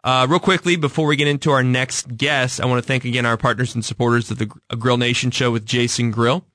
[0.04, 3.25] Uh, real quickly, before we get into our next guest, I want to thank again
[3.25, 6.45] our partners and supporters of the Gr- Grill Nation Show with Jason Grill.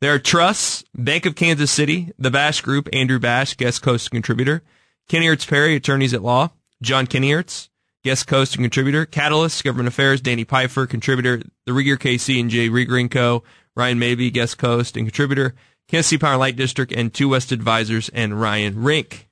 [0.00, 4.12] There are Trusts, Bank of Kansas City, The Bash Group, Andrew Bash, guest host and
[4.12, 4.62] contributor,
[5.08, 6.50] Kennyhertz Perry, attorneys at law,
[6.82, 7.68] John Kennyhertz,
[8.02, 12.68] guest host and contributor, Catalyst, Government Affairs, Danny Pfeiffer, contributor, The Rieger KC and Jay
[12.68, 13.42] Rieger Co.,
[13.76, 15.54] Ryan Mabey, guest host and contributor,
[15.88, 19.28] Kansas City Power Light District, and Two West Advisors, and Ryan Rink.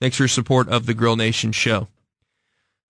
[0.00, 1.88] Thanks for your support of the Grill Nation Show.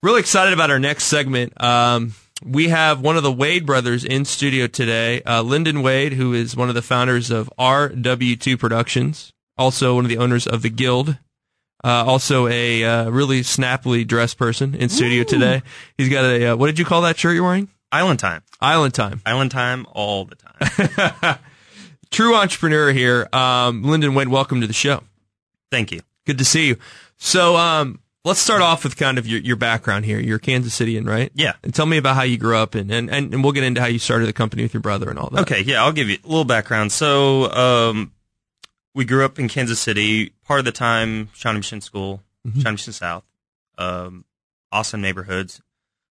[0.02, 1.62] Really excited about our next segment.
[1.62, 2.14] Um,
[2.44, 6.56] we have one of the Wade brothers in studio today, uh, Lyndon Wade, who is
[6.56, 11.18] one of the founders of RW2 Productions, also one of the owners of the Guild,
[11.84, 15.62] uh, also a uh, really snappily dressed person in studio today.
[15.96, 17.68] He's got a uh, what did you call that shirt you're wearing?
[17.94, 18.42] Island time.
[18.60, 19.20] Island time.
[19.24, 21.38] Island time all the time.
[22.10, 23.28] True entrepreneur here.
[23.32, 25.04] Um, Lyndon Wade, welcome to the show.
[25.70, 26.00] Thank you.
[26.26, 26.76] Good to see you.
[27.18, 30.18] So, um, let's start off with kind of your, your background here.
[30.18, 31.30] You're a Kansas Cityan, right?
[31.34, 31.52] Yeah.
[31.62, 33.80] And tell me about how you grew up and, and, and, and we'll get into
[33.80, 35.42] how you started the company with your brother and all that.
[35.42, 36.90] Okay, yeah, I'll give you a little background.
[36.90, 38.10] So, um,
[38.94, 40.32] we grew up in Kansas City.
[40.44, 42.60] Part of the time, Shawnee Mission School, Mm-hmm.
[42.60, 43.24] Shawnee Mission South.
[43.78, 44.24] Um,
[44.72, 45.60] awesome neighborhoods.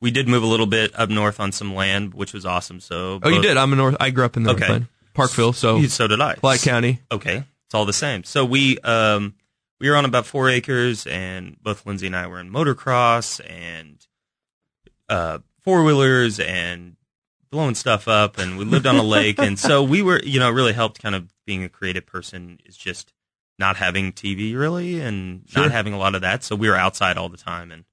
[0.01, 2.79] We did move a little bit up north on some land, which was awesome.
[2.79, 3.57] So, Oh, you did.
[3.57, 3.95] I'm a North.
[3.99, 4.59] I grew up in the Okay.
[4.59, 5.53] Northland, Parkville.
[5.53, 6.35] So so did I.
[6.35, 6.99] Platte County.
[7.11, 8.23] Okay, it's all the same.
[8.23, 9.33] So we um
[9.79, 14.05] we were on about four acres, and both Lindsay and I were in motocross and
[15.09, 16.95] uh four wheelers and
[17.49, 20.49] blowing stuff up, and we lived on a lake, and so we were you know
[20.51, 23.13] really helped kind of being a creative person is just
[23.57, 25.63] not having TV really and Sure.
[25.63, 26.43] not having a lot of that.
[26.43, 27.85] So we were outside all the time, and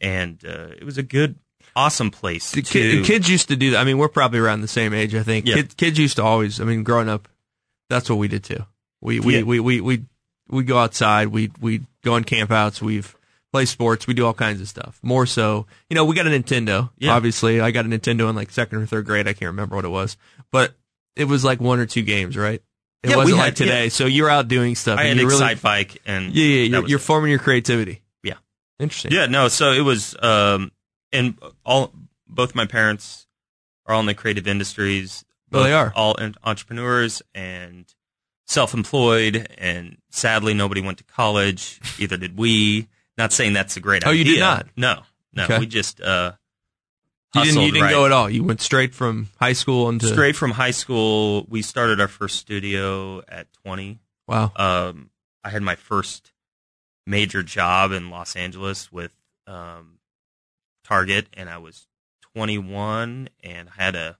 [0.00, 1.38] and uh, it was a good,
[1.76, 3.02] awesome place The to.
[3.04, 3.78] kids used to do that.
[3.80, 5.46] I mean, we're probably around the same age, I think.
[5.46, 5.56] Yeah.
[5.56, 7.28] Kid, kids used to always, I mean, growing up,
[7.88, 8.64] that's what we did too.
[9.00, 9.42] We, we, Yeah.
[9.42, 10.04] we, we, we,
[10.48, 13.14] we go outside, we, we go on campouts, we've
[13.52, 14.98] play sports, we do all kinds of stuff.
[15.02, 17.12] More so, you know, we got a Nintendo, Yeah.
[17.14, 17.60] obviously.
[17.60, 19.28] I got a Nintendo in like second or third grade.
[19.28, 20.16] I can't remember what it was,
[20.50, 20.72] but
[21.16, 22.62] it was like one or two games, right?
[23.02, 23.82] It Yeah, wasn't had- like today.
[23.84, 23.88] yeah.
[23.90, 24.98] So you're out doing stuff.
[24.98, 28.00] I and had you're really, Bike, and yeah, yeah, you're, you're forming your creativity.
[28.22, 28.34] Yeah.
[28.78, 29.12] Interesting.
[29.12, 29.48] Yeah, no.
[29.48, 30.70] So it was, um,
[31.12, 31.92] and all
[32.28, 33.26] both my parents
[33.86, 35.24] are all in the creative industries.
[35.52, 35.92] Oh, they are?
[35.94, 37.84] all entrepreneurs and
[38.46, 39.48] self-employed.
[39.58, 41.80] And sadly, nobody went to college.
[41.98, 42.88] Either did we.
[43.18, 44.10] Not saying that's a great Oh, idea.
[44.10, 44.66] Oh, you did not?
[44.76, 45.02] No,
[45.34, 45.44] no.
[45.44, 45.58] Okay.
[45.58, 46.32] We just uh,
[47.34, 47.90] You didn't, you didn't right?
[47.90, 48.30] go at all.
[48.30, 51.44] You went straight from high school into straight from high school.
[51.50, 53.98] We started our first studio at twenty.
[54.26, 54.52] Wow.
[54.56, 55.10] um,
[55.44, 56.32] I had my first
[57.06, 59.12] major job in Los Angeles with
[59.46, 59.98] um,
[60.92, 61.86] Target, and I was
[62.34, 64.18] 21, and I had a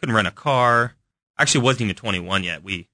[0.00, 0.94] couldn't rent a car.
[1.38, 2.64] Actually, wasn't even 21 yet.
[2.64, 2.88] We,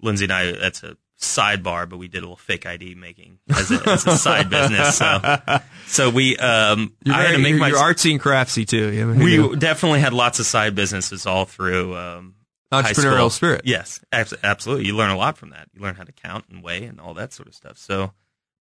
[0.00, 3.70] Lindsay and I, that's a sidebar, but we did a little fake ID making as
[3.70, 4.98] a, as a side business.
[4.98, 5.38] So,
[5.86, 8.90] so we, um, You're I had to make you're, my, you're artsy and craftsy too.
[8.90, 12.34] Know, we you know, definitely had lots of side businesses all through, um,
[12.72, 13.60] entrepreneurial spirit.
[13.64, 14.86] Yes, absolutely.
[14.86, 15.68] You learn a lot from that.
[15.72, 17.78] You learn how to count and weigh and all that sort of stuff.
[17.78, 18.12] So,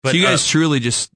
[0.02, 1.12] but so you guys uh, truly just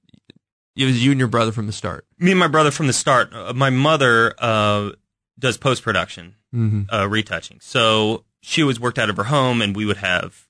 [0.76, 2.06] it was you and your brother from the start.
[2.18, 3.34] me and my brother from the start.
[3.34, 4.92] Uh, my mother uh,
[5.40, 6.94] does post production, Mm-hmm.
[6.94, 7.60] uh, retouching.
[7.62, 10.48] So she was worked out of her home, and we would have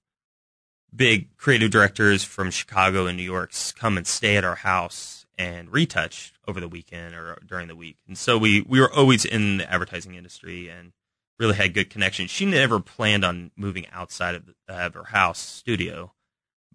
[0.96, 5.72] big creative directors from Chicago and New York come and stay at our house and
[5.72, 7.98] retouch over the weekend or during the week.
[8.08, 10.92] And so we we were always in the advertising industry and
[11.40, 12.30] really had good connections.
[12.30, 16.14] She never planned on moving outside of, the, of her house studio,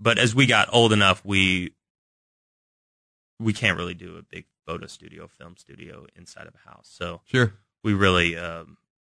[0.01, 1.73] but as we got old enough, we
[3.39, 6.89] we can't really do a big photo studio, film studio inside of a house.
[6.91, 7.53] So Sure.
[7.85, 8.77] we really um,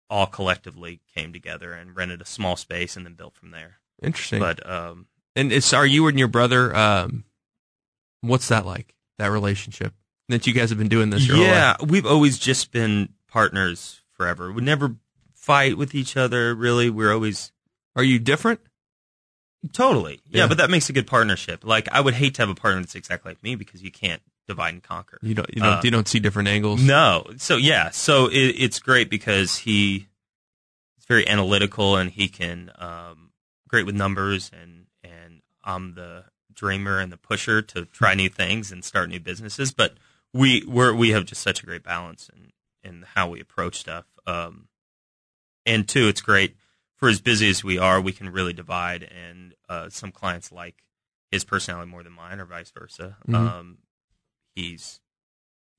[0.09, 3.77] all collectively came together and rented a small space and then built from there.
[4.01, 4.39] Interesting.
[4.39, 6.75] But um, and it's are you and your brother?
[6.75, 7.25] Um,
[8.21, 8.95] what's that like?
[9.17, 9.93] That relationship
[10.29, 14.51] that you guys have been doing this yeah, we've always just been partners forever.
[14.51, 14.95] We never
[15.33, 16.55] fight with each other.
[16.55, 17.51] Really, we're always
[17.95, 18.61] Are you different?
[19.73, 20.47] Totally yeah, Yeah.
[20.47, 21.63] But that makes a good partnership.
[21.63, 24.21] Like I would hate to have a partner that's exactly like me because you can't
[24.47, 25.19] divide and conquer.
[25.21, 26.81] You don't you don't Uh, you don't see different angles.
[26.81, 27.25] No.
[27.37, 27.89] So yeah.
[27.91, 30.07] So it, it's great because he
[30.97, 33.31] is very analytical and he can um,
[33.67, 38.71] great with numbers and and I'm the dreamer and the pusher to try new things
[38.71, 39.71] and start new businesses.
[39.71, 39.93] But
[40.33, 42.51] we we're, we have just such a great balance in
[42.83, 44.05] in how we approach stuff.
[44.25, 44.67] Um,
[45.65, 46.55] and two, it's great
[46.99, 49.03] for as busy as we are, we can really divide.
[49.03, 50.83] And uh, some clients like
[51.31, 53.17] his personality more than mine, or vice versa.
[53.27, 53.35] Mhm.
[53.35, 53.77] Um,
[54.55, 54.99] he's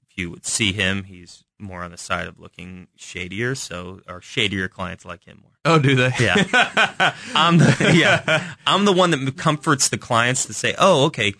[0.09, 3.54] if you would see him, he's more on the side of looking shadier.
[3.54, 5.52] So our shadier clients like him more.
[5.64, 6.11] Oh, do they?
[6.18, 7.14] Yeah.
[7.35, 8.54] I'm the yeah.
[8.66, 11.35] I'm the one that comforts the clients to say, "Oh, okay,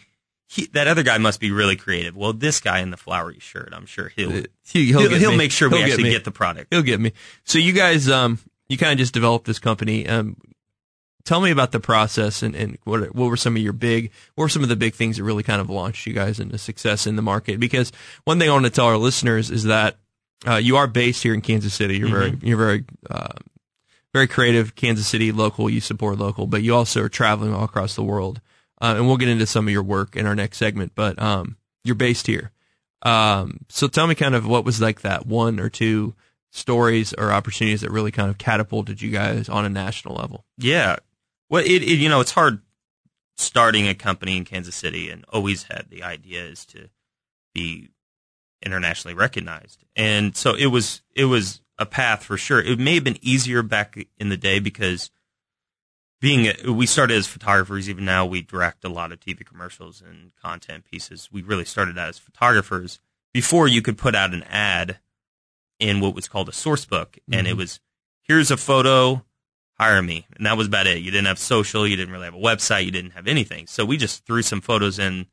[0.47, 3.71] he, that other guy must be really creative." Well, this guy in the flowery shirt,
[3.73, 6.11] I'm sure he'll he- he'll, get he'll make sure we He'll get actually me.
[6.11, 6.67] get the product.
[6.73, 7.13] He'll get me.
[7.45, 8.39] So you guys, um,
[8.71, 10.07] you kind of just developed this company.
[10.07, 10.37] Um,
[11.25, 14.45] tell me about the process and, and what what were some of your big, what
[14.45, 17.05] were some of the big things that really kind of launched you guys into success
[17.05, 17.59] in the market?
[17.59, 17.91] Because
[18.25, 19.97] one thing I want to tell our listeners is that
[20.47, 21.99] uh, you are based here in Kansas City.
[21.99, 23.35] You're very, you're very, uh,
[24.15, 24.77] very creative.
[24.77, 25.69] Kansas City local.
[25.69, 28.41] You support local, but you also are traveling all across the world.
[28.81, 30.93] Uh, and we'll get into some of your work in our next segment.
[30.95, 32.53] But um, you're based here.
[33.03, 36.15] Um, so tell me kind of what was like that one or two
[36.51, 40.45] stories or opportunities that really kind of catapulted you guys on a national level.
[40.59, 40.97] Yeah.
[41.49, 42.61] Well, it, it you know it's hard
[43.37, 46.89] starting a company in Kansas City, and always had the idea is to
[47.55, 47.91] be
[48.63, 52.61] internationally recognized, and so it was it was a path for sure.
[52.61, 55.11] It may have been easier back in the day because
[56.21, 57.89] being a, we started as photographers.
[57.89, 61.31] Even now, we direct a lot of TV commercials and content pieces.
[61.33, 63.01] We really started out as photographers
[63.33, 64.99] before you could put out an ad
[65.81, 67.81] in what was called a source book, and it was
[68.23, 69.25] here's a photo
[69.79, 70.27] hire me.
[70.37, 70.99] And that was about it.
[70.99, 73.67] You didn't have social, you didn't really have a website, you didn't have anything.
[73.67, 75.27] So we just threw some photos in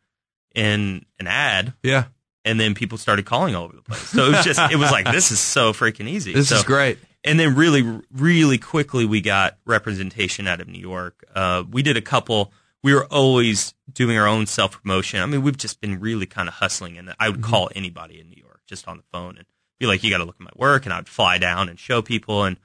[0.56, 2.06] in an ad Yeah,
[2.46, 4.00] and then people started calling all over the place.
[4.02, 6.34] So it was just it was like this is so freaking easy.
[6.34, 6.98] this So- is great.
[7.24, 11.24] and then really really quickly we got representation out of New York.
[11.36, 12.52] Uh, we did a couple
[12.84, 15.20] we were always doing our own self promotion.
[15.20, 18.30] I mean, we've just been really kind of hustling and I would call anybody in
[18.30, 19.46] New York just on the phone and
[19.80, 20.86] be like, you got to look at my work.
[20.86, 22.44] And I'd fly down and show people.
[22.44, 22.58] And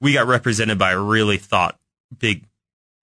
[0.00, 1.78] we got represented by a really thought
[2.18, 2.46] big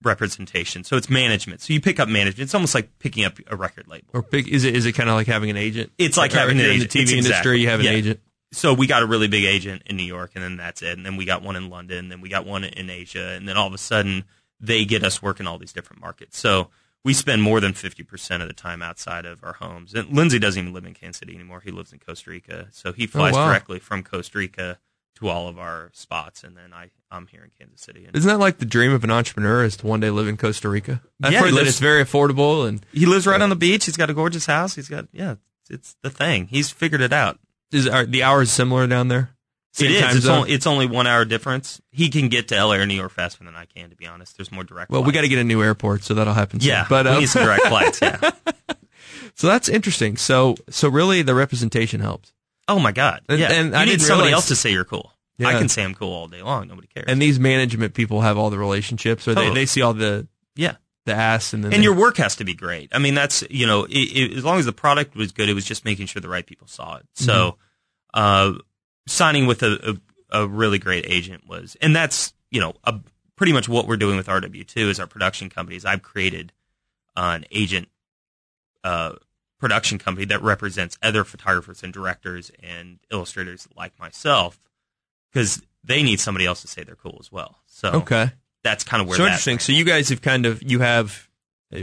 [0.04, 0.84] representation.
[0.84, 1.62] So it's management.
[1.62, 2.40] So you pick up management.
[2.40, 4.08] It's almost like picking up a record label.
[4.14, 5.92] Or big is it is it kind of like having an agent?
[5.98, 6.96] It's like having an agent.
[6.96, 7.60] in the TV industry.
[7.60, 7.92] You have an yeah.
[7.92, 8.20] agent.
[8.54, 10.98] So we got a really big agent in New York, and then that's it.
[10.98, 13.48] And then we got one in London, And then we got one in Asia, and
[13.48, 14.26] then all of a sudden
[14.60, 16.38] they get us working all these different markets.
[16.38, 16.70] So
[17.04, 19.94] we spend more than fifty percent of the time outside of our homes.
[19.94, 22.68] And Lindsay doesn't even live in Kansas City anymore; he lives in Costa Rica.
[22.72, 23.48] So he oh, flies Oh, wow.
[23.48, 24.80] directly from Costa Rica
[25.16, 28.06] to all of our spots, and then I I'm here in Kansas City.
[28.06, 30.38] And Isn't that like the dream of an entrepreneur is to one day live in
[30.38, 31.02] Costa Rica?
[31.24, 33.86] I've Yeah, heard he that it's very affordable and he lives right on the beach.
[33.86, 34.76] He's got a gorgeous house.
[34.76, 36.48] He's got yeah, it's, it's the thing.
[36.48, 37.40] He's figured it out.
[37.72, 39.32] is are the hours similar down there?
[39.74, 40.16] Same it is.
[40.18, 41.82] It's only, it's only one hour difference.
[41.92, 44.36] He can get to LA or New York faster than I can, to be honest.
[44.38, 44.92] There's more direct.
[44.92, 46.60] well, we got to get a new airport, so that'll happen.
[46.60, 46.70] Soon.
[46.70, 48.02] Yeah, but we uh, need some direct flights.
[48.02, 48.20] Yeah.
[49.36, 50.18] so that's interesting.
[50.18, 52.34] So so really, the representation helps.
[52.68, 53.22] Oh my god.
[53.30, 53.52] And- yeah.
[53.52, 55.12] and you I need somebody realize- else to say you're cool.
[55.38, 55.48] Yeah.
[55.48, 56.68] I can say I'm cool all day long.
[56.68, 57.06] Nobody cares.
[57.08, 59.62] And these management people have all the relationships, or they, Totally.
[59.62, 60.76] they see all the yeah.
[61.06, 62.90] the ass, and then And they- your work has to be great.
[62.94, 65.54] I mean, that's you know, it, it, as long as the product was good, it
[65.54, 67.06] was just making sure the right people saw it.
[67.14, 67.58] So,
[68.16, 68.58] Mm-hmm.
[68.58, 68.60] uh,
[69.08, 69.98] signing with a,
[70.32, 73.00] a a really great agent was, and that's you know a
[73.36, 75.84] pretty much what we're doing with RW2 is our production companies.
[75.86, 76.54] I've created
[77.16, 77.90] an agent
[78.84, 79.14] uh,
[79.60, 84.60] production company that represents other photographers and directors and illustrators like myself
[85.32, 87.60] because they need somebody else to say they're cool as well.
[87.66, 88.32] So Okay.
[88.64, 89.60] that's kind of where So interesting.
[89.60, 91.28] So you guys have kind of you have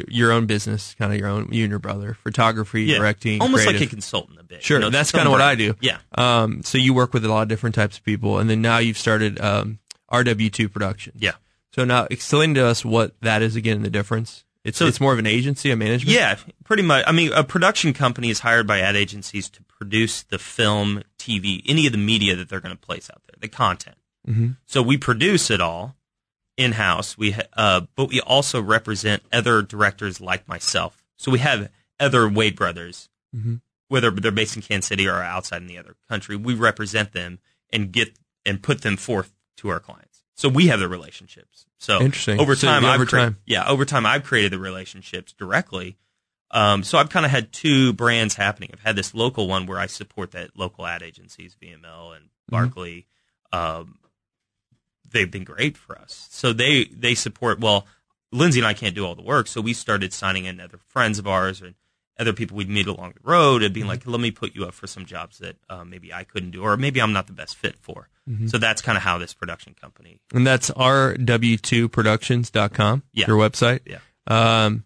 [0.09, 3.66] your own business, kind of your own you and your brother, photography, yeah, directing, almost
[3.66, 3.88] like creative.
[3.88, 4.62] a consultant a bit.
[4.62, 5.74] Sure, you know, that's kind of what I do.
[5.81, 5.98] Yeah.
[6.16, 8.79] Um, so you work with a lot of different types of people, and then now
[8.79, 9.79] you've started um,
[10.12, 11.16] RW2 Productions.
[11.20, 11.33] Yeah.
[11.72, 14.44] So now explain to us what that is again, the difference.
[14.64, 16.14] It's So- it's more of an agency, a management.
[16.14, 17.05] Yeah, pretty much.
[17.07, 21.62] I mean, a production company is hired by ad agencies to produce the film, TV,
[21.66, 23.96] any of the media that they're going to place out there, the content.
[24.29, 24.57] Mhm.
[24.66, 25.96] So we produce it all
[26.59, 27.16] in house.
[27.16, 31.03] We, uh, but we also represent other directors like myself.
[31.16, 33.61] So we have other Wade brothers, Mhm.
[33.88, 36.37] whether they're based in Kansas City or outside in the other country.
[36.37, 37.38] We represent them
[37.73, 40.23] and get and put them forth to our clients.
[40.35, 41.66] So we have the relationships.
[41.79, 42.40] So Interesting.
[42.40, 43.38] over So time, over I've time.
[43.47, 45.97] yeah, over time, I've created the relationships directly.
[46.51, 48.71] Um, so I've kind of had two brands happening.
[48.73, 53.07] I've had this local one where I support that local ad agencies, VML and Barkley.
[53.53, 53.99] Um,
[55.11, 56.27] they've been great for us.
[56.31, 57.61] So they they support.
[57.61, 57.87] Well,
[58.33, 61.18] Lindsay and I can't do all the work, so we started signing in other friends
[61.18, 61.75] of ours and
[62.21, 64.75] other people we'd meet along the road and being like, "Let me put you up
[64.75, 67.57] for some jobs that uh, maybe I couldn't do, or maybe I'm not the best
[67.57, 68.09] fit for."
[68.49, 70.21] So that's kind of how this production company.
[70.35, 73.27] And that's rw2productions.com, Yeah.
[73.27, 73.81] your website.
[73.87, 73.99] Yeah.
[74.27, 74.85] Um,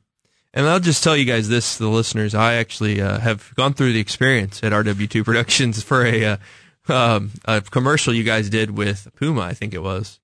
[0.55, 2.35] and I'll just tell you guys this, the listeners.
[2.35, 6.37] I actually uh, have gone through the experience at RW2 Productions for a, uh,
[6.89, 10.21] um, a commercial you guys did with Puma, I think it was,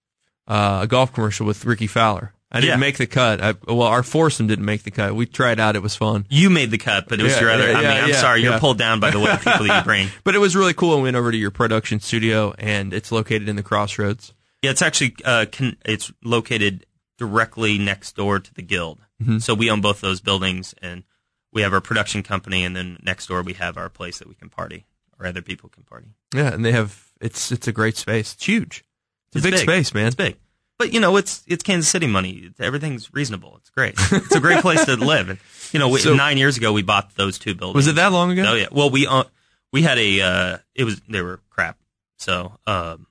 [0.46, 2.32] uh, a golf commercial with Rickie Fowler.
[2.50, 2.76] I didn't Yeah.
[2.86, 3.42] make the cut.
[3.42, 5.14] I, well, our foursome didn't make the cut.
[5.14, 5.76] We tried out.
[5.76, 6.24] It was fun.
[6.30, 7.70] You made the cut, but it was Yeah, your other.
[7.70, 10.08] yeah, I mean, I'm sorry, you're pulled down by the way people that you bring.
[10.24, 10.98] But it was really cool.
[10.98, 14.32] I went over to your production studio, and it's located in the Crossroads.
[14.62, 16.86] Yeah, it's actually uh, con- it's located
[17.18, 19.00] directly next door to the Guild.
[19.22, 19.38] Mm-hmm.
[19.38, 21.04] So we own both those buildings, and
[21.52, 24.34] we have our production company, and then next door we have our place that we
[24.34, 24.86] can party,
[25.18, 26.08] or other people can party.
[26.34, 28.34] Yeah, and they have it's it's a great space.
[28.34, 28.84] It's huge.
[29.32, 29.60] It's, a big, big.
[29.60, 30.06] space, man.
[30.06, 30.36] It's big,
[30.78, 32.50] but you know, it's it's Kansas City money.
[32.58, 33.56] Everything's reasonable.
[33.58, 33.94] It's great.
[34.10, 35.28] It's a great place to live.
[35.28, 35.38] And
[35.72, 37.76] you know, we, So- nine years ago we bought those two buildings.
[37.76, 38.44] Was it that long ago?
[38.48, 38.68] Oh yeah.
[38.72, 39.24] Well, we uh,
[39.72, 41.78] we had a uh, it was they were crap.
[42.16, 43.06] So um,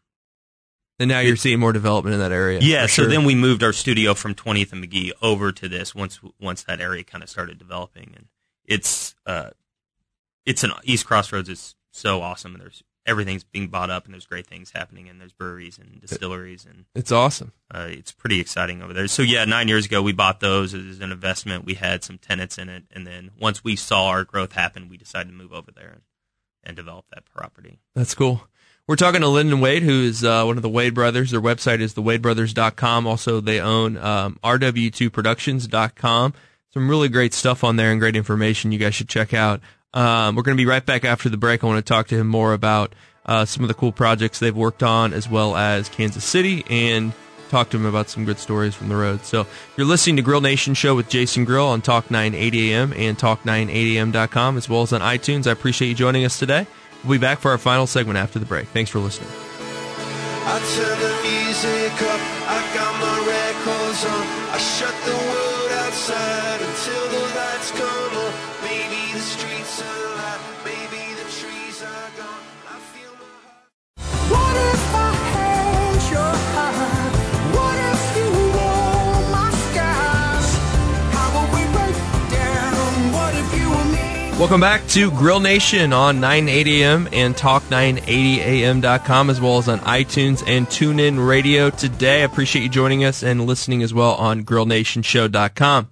[1.00, 2.60] And now you're seeing more development in that area.
[2.62, 3.08] Yeah, so sure.
[3.08, 6.82] then we moved our studio from 20th and McGee over to this once once that
[6.82, 8.26] area kind of started developing, and
[8.66, 9.52] it's uh,
[10.46, 14.26] it's an East Crossroads is so awesome, and there's everything's being bought up, and there's
[14.26, 17.54] great things happening, and there's breweries and distilleries, and it's awesome.
[17.74, 19.08] uh, it's pretty exciting over there.
[19.08, 21.66] So yeah, nine years ago we bought those as an investment.
[21.66, 24.98] We had some tenants in it, and then once we saw our growth happen, we
[24.98, 26.02] decided to move over there and,
[26.64, 27.80] and develop that property.
[27.96, 28.48] That's cool.
[28.88, 31.32] We're talking to Lyndon Wade, who is uh, one of the Wade brothers.
[31.32, 33.06] Their website is thewadebrothers.com.
[33.06, 36.34] Also, they own um, rw2productions.com.
[36.74, 39.60] Some really great stuff on there and great information you guys should check out.
[39.98, 41.64] Um, we're going to be right back after the break.
[41.64, 42.94] I want to talk to him more about
[43.26, 47.14] uh, some of the cool projects they've worked on, as well as Kansas City, and
[47.50, 49.26] talk to him about some good stories from the road.
[49.26, 53.18] So you're listening to Grill Nation Show with Jason Grill on Talk 980 AM and
[53.18, 55.48] Talk980am.com, as well as on iTunes.
[55.48, 56.68] I appreciate you joining us today.
[57.04, 58.68] We'll be back for our final segment after the break.
[58.68, 59.32] Thanks for listening.
[59.32, 64.28] I turn the music up, I got my records on.
[64.54, 68.07] I shut the world outside until the lights come
[84.38, 90.48] Welcome back to Grill Nation on 980 AM and Talk980am.com, as well as on iTunes
[90.48, 92.22] and TuneIn Radio today.
[92.22, 95.90] I appreciate you joining us and listening as well on GrillNationShow.com.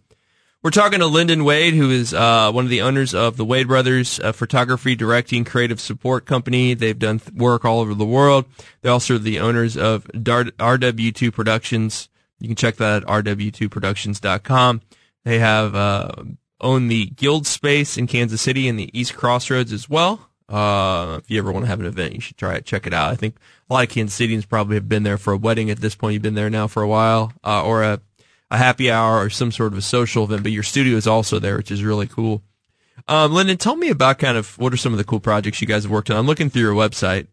[0.61, 3.67] We're talking to Lyndon Wade, who is uh, one of the owners of the Wade
[3.67, 6.75] Brothers uh, Photography Directing Creative Support Company.
[6.75, 8.45] They've done th- work all over the world.
[8.81, 12.09] They're also the owners of Dar- RW2 Productions.
[12.39, 14.81] You can check that at rw2productions.com.
[15.23, 16.11] They have uh,
[16.65, 20.29] own the Guild Space in Kansas City and the East Crossroads as well.
[20.49, 22.65] Uh, if you ever want to have an event, you should try it.
[22.65, 23.11] Check it out.
[23.11, 23.35] I think
[23.69, 26.13] a lot of Kansas Cityans probably have been there for a wedding at this point.
[26.13, 28.01] You've been there now for a while, uh, or a,
[28.51, 31.39] a happy hour or some sort of a social event, but your studio is also
[31.39, 32.41] there, which is really cool.
[33.07, 35.67] Um, Lyndon, tell me about kind of what are some of the cool projects you
[35.67, 36.17] guys have worked on.
[36.17, 37.27] I'm looking through your website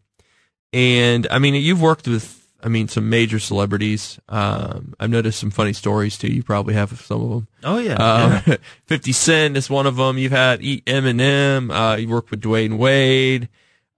[0.73, 4.19] and I mean, you've worked with, I mean, some major celebrities.
[4.29, 6.29] Um, I've noticed some funny stories too.
[6.31, 7.47] You probably have some of them.
[7.63, 7.95] Oh yeah,
[8.47, 10.17] Um, 50 Cent is one of them.
[10.17, 11.69] You've had Eminem.
[11.71, 13.49] Uh, you've worked with Dwyane Wade.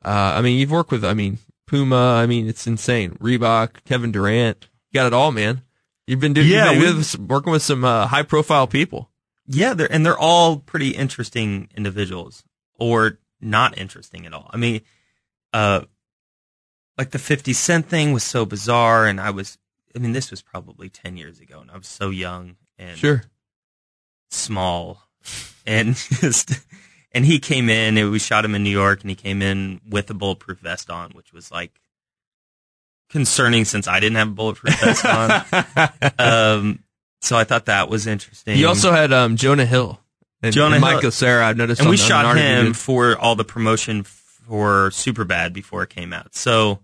[0.03, 1.37] Uh, I mean, you've worked with, I mean,
[1.67, 2.15] Puma.
[2.15, 3.11] I mean, it's insane.
[3.21, 4.67] Reebok, Kevin Durant.
[4.91, 5.61] You got it all, man.
[6.07, 9.09] You've been doing, Yeah, been we- with- working with some uh, high profile people.
[9.47, 12.43] Yeah, they're and they're all pretty interesting individuals,
[12.79, 14.49] or not interesting at all.
[14.51, 14.81] I mean,
[15.53, 15.81] uh,
[16.97, 19.57] like the Fifty Cent thing was so bizarre, and I was,
[19.95, 23.23] I mean, this was probably ten years ago, and I was so young and Sure.
[24.29, 25.01] small,
[25.65, 26.51] and just,
[27.11, 29.81] and he came in, and we shot him in New York, and he came in
[29.87, 31.79] with a bulletproof vest on, which was like
[33.09, 35.89] concerning since I didn't have a bulletproof vest on.
[36.19, 36.79] um,
[37.21, 38.57] so I thought that was interesting.
[38.57, 39.99] You also had um, Jonah Hill
[40.41, 40.93] and, Jonah and Hill.
[40.95, 41.45] Michael Cera.
[41.47, 44.03] I've noticed, and we shot an article you him for all the promotion
[44.47, 46.35] for Superbad before it came out.
[46.35, 46.79] So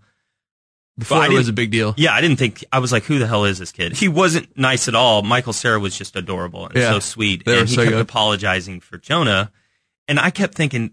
[0.98, 1.94] before it was a big deal.
[1.96, 3.96] yeah, I didn't think I was like, who the hell is this kid?
[3.96, 5.22] He wasn't nice at all.
[5.22, 6.92] Michael Cera was just adorable and Yeah.
[6.92, 8.00] so sweet, and he so kept good.
[8.00, 9.50] apologizing for Jonah,
[10.06, 10.92] and I kept thinking,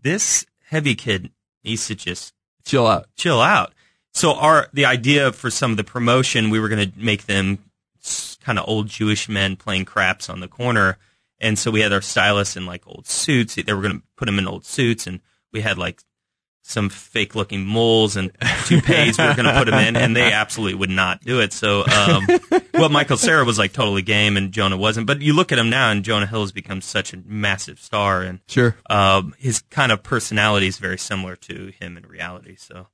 [0.00, 1.30] this heavy kid
[1.62, 2.32] needs to just
[2.64, 3.06] Chill out.
[3.16, 3.74] chill out.
[4.14, 7.58] So our the idea for some of the promotion, we were going to make them
[8.42, 10.96] kind of old Jewish men playing craps on the corner,
[11.38, 13.56] and so we had our stylists in like old suits.
[13.56, 15.20] They were going to put them in old suits, and
[15.54, 16.02] we had like
[16.66, 18.30] some fake looking moles and
[18.66, 21.52] toupees we were going to put them in, and they absolutely would not do it.
[21.52, 22.26] So, um,
[22.74, 25.06] well, Michael Cera was like totally game, and Jonah wasn't.
[25.06, 28.22] But you look at him now, and Jonah Hill has become such a massive star,
[28.22, 28.76] and Sure.
[28.88, 32.56] um, his kind of personality is very similar to him in reality.
[32.56, 32.88] So.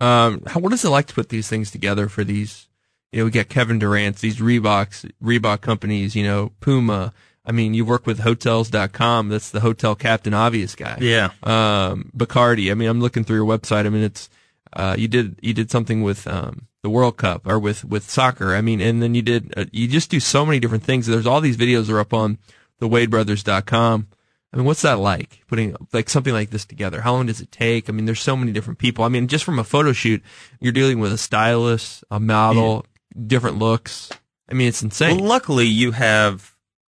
[0.00, 2.68] Um, how, what is it like to put these things together for these?
[3.12, 7.12] You know, we got Kevin Durant's, these Reeboks, Reebok companies, you know, Puma.
[7.44, 9.28] I mean, you work with hotels.com.
[9.28, 10.98] That's the hotel captain obvious guy.
[11.00, 11.30] Yeah.
[11.42, 12.70] Um, Bacardi.
[12.70, 13.86] I mean, I'm looking through your website.
[13.86, 14.30] I mean, it's,
[14.72, 18.54] uh, you did, you did something with, um, the World Cup or with, with soccer.
[18.54, 21.06] I mean, and then you did, uh, you just do so many different things.
[21.06, 22.38] There's all these videos are up on
[22.78, 24.08] the WadeBrothers.com.
[24.52, 27.00] I mean, what's that like putting like something like this together?
[27.00, 27.88] How long does it take?
[27.88, 29.04] I mean, there's so many different people.
[29.04, 30.22] I mean, just from a photo shoot,
[30.60, 32.86] you're dealing with a stylist, a model,
[33.26, 34.10] different looks.
[34.48, 35.16] I mean, it's insane.
[35.18, 36.53] Well, luckily you have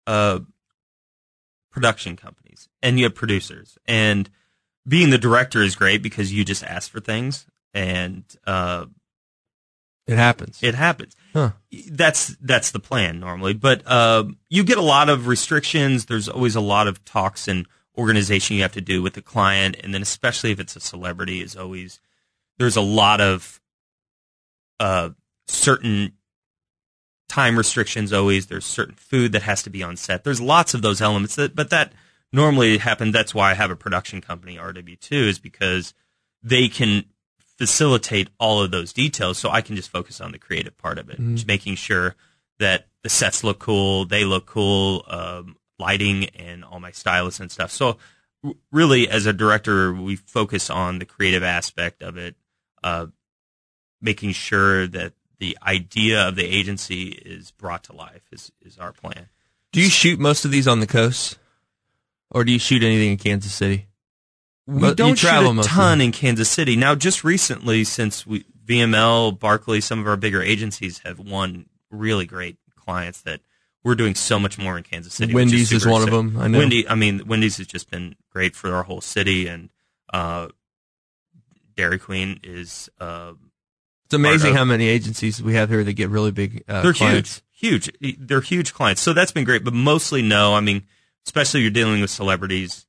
[0.09, 0.41] uh,
[1.71, 4.31] production companies and you have producers, and
[4.87, 8.87] being the director is great because you just ask for things and uh,
[10.07, 10.63] it happens.
[10.63, 11.15] it happens.
[11.35, 11.51] Huh.
[11.91, 16.07] That's that's the plan normally, but uh, you get a lot of restrictions.
[16.07, 19.77] There's always a lot of talks and organization you have to do with the client,
[19.83, 22.01] and then especially if it's a celebrity, is always
[22.59, 23.61] there's a lot of
[24.81, 25.11] uh,
[25.47, 26.13] certain
[27.29, 28.13] time restrictions.
[28.13, 30.25] Always there's certain food that has to be on set.
[30.25, 31.93] There's lots of those elements that, but that
[32.33, 33.13] normally happen.
[33.13, 35.95] That's why I have a production company, RW2, is because
[36.43, 37.05] they can
[37.59, 41.11] facilitate all of those details so I can just focus on the creative part of
[41.11, 42.15] it, just making sure
[42.61, 47.51] that the sets look cool, they look cool, um, lighting and all my stylists and
[47.51, 47.71] stuff.
[47.71, 47.99] So
[48.71, 52.37] really as a director, we focus on the creative aspect of it,
[52.83, 53.07] uh,
[54.01, 58.93] making sure that the idea of the agency is brought to life is, is our
[58.93, 59.29] plan.
[59.73, 61.39] Do you shoot most of these on the coast,
[62.31, 63.87] or do you shoot anything in Kansas City?
[64.67, 66.77] We don't travel shoot a ton in Kansas City.
[66.77, 72.27] Now, just recently, since we, VML, Barkley, some of our bigger agencies have won really
[72.27, 73.41] great clients that
[73.83, 75.33] we're doing so much more in Kansas City.
[75.33, 76.59] Wendy's is super one of them, I know.
[76.59, 79.71] Wendy, I mean, Wendy's has just been great for our whole city, and
[80.13, 80.49] uh,
[81.77, 83.33] Dairy Queen is uh,
[84.09, 86.65] It's amazing how many agencies we have here that get really big.
[86.67, 87.43] Uh, they're clients.
[87.53, 88.19] huge, huge.
[88.19, 89.65] They're huge clients, so that's been great.
[89.65, 90.55] But mostly, no.
[90.55, 90.85] I mean,
[91.27, 92.87] especially you're dealing with celebrities.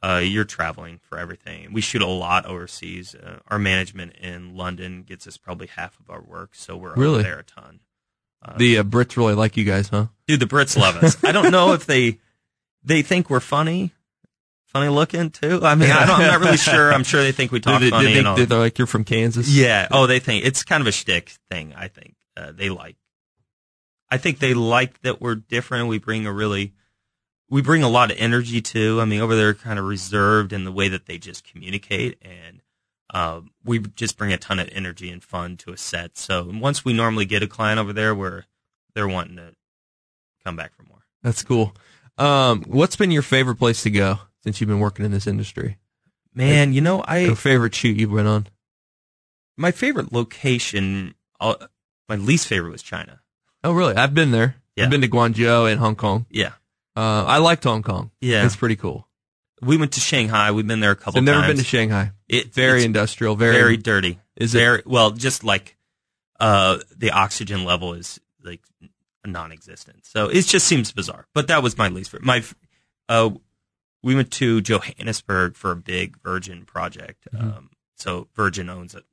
[0.00, 1.72] Uh, you're traveling for everything.
[1.72, 3.14] We shoot a lot overseas.
[3.14, 7.14] Uh, our management in London gets us probably half of our work, so we're Really?
[7.14, 7.80] over there a ton.
[8.44, 10.06] Uh, The uh, Brits really like you guys, huh?
[10.28, 11.16] dude, the Brits love us.
[11.24, 12.20] I don't know if they
[12.84, 13.92] they think we're funny,
[14.74, 15.60] funny looking too.
[15.62, 16.92] I mean, I don't, I'm not really sure.
[16.92, 18.36] I'm sure they think we talk they- funny they- and all.
[18.36, 19.48] did they like you're from Kansas?
[19.48, 19.88] Yeah.
[19.90, 21.72] Oh, they think it's kind of a shtick thing.
[21.74, 22.96] I think uh, they like.
[24.10, 25.88] I think they like that we're different.
[25.88, 26.74] We bring a really,
[27.48, 29.00] we bring a lot of energy too.
[29.00, 32.60] I mean, over there, kind of reserved in the way that they just communicate, and
[33.12, 36.16] um, we just bring a ton of energy and fun to a set.
[36.18, 38.44] So once we normally get a client over there, where
[38.94, 39.54] they're wanting to
[40.44, 41.04] come back for more.
[41.22, 41.74] That's cool.
[42.18, 45.78] Um, what's been your favorite place to go since you've been working in this industry?
[46.34, 48.46] Man, you know, I Your favorite shoot you've been on?
[49.56, 51.54] my favorite location, uh,
[52.08, 53.20] my least favorite was China.
[53.62, 53.94] Oh, really?
[53.94, 54.56] I've been there.
[54.76, 54.84] Yeah.
[54.84, 56.26] I've been to Guangzhou and Hong Kong.
[56.30, 56.52] Yeah.
[56.96, 58.10] Uh, I liked Hong Kong.
[58.20, 58.44] Yeah.
[58.44, 59.08] It's pretty cool.
[59.62, 60.50] We went to Shanghai.
[60.50, 61.22] We've been there a couple times.
[61.22, 61.50] I've never times.
[61.54, 62.10] been to Shanghai.
[62.28, 63.36] It, Very industrial.
[63.36, 64.18] Very, very, dirty.
[64.36, 65.12] Is it- very well?
[65.12, 65.76] Just like
[66.40, 68.60] uh, the oxygen level is like
[69.24, 70.04] non-existent.
[70.04, 71.26] So it just seems bizarre.
[71.32, 72.26] But that was my least favorite.
[72.26, 72.42] My
[73.08, 73.30] uh,
[74.04, 77.26] we went to Johannesburg for a big Virgin project.
[77.32, 77.48] Mm-hmm.
[77.48, 79.04] Um, so Virgin owns it,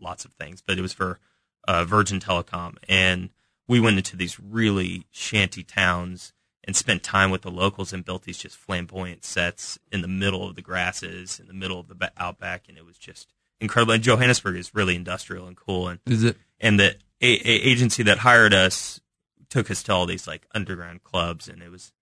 [0.00, 1.20] lots of things, but it was for
[1.68, 3.30] uh, Virgin Telecom, and
[3.68, 6.32] we went into these really shanty towns
[6.64, 10.48] and spent time with the locals and built these just flamboyant sets in the middle
[10.48, 13.94] of the grasses, in the middle of the outback, and it was just incredible.
[13.94, 16.36] And Johannesburg is really industrial and cool, and Is it?
[16.60, 19.00] and the a- a- agency that hired us
[19.48, 21.92] took us to all these like underground clubs, and it was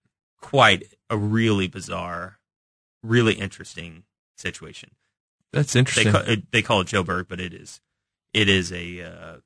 [0.44, 2.38] quite a really bizarre,
[3.02, 4.04] really interesting
[4.36, 4.90] situation.
[5.52, 6.12] That's They interesting.
[6.12, 7.80] call, it, they call it Joburg, but it is
[8.34, 9.36] it is a uh,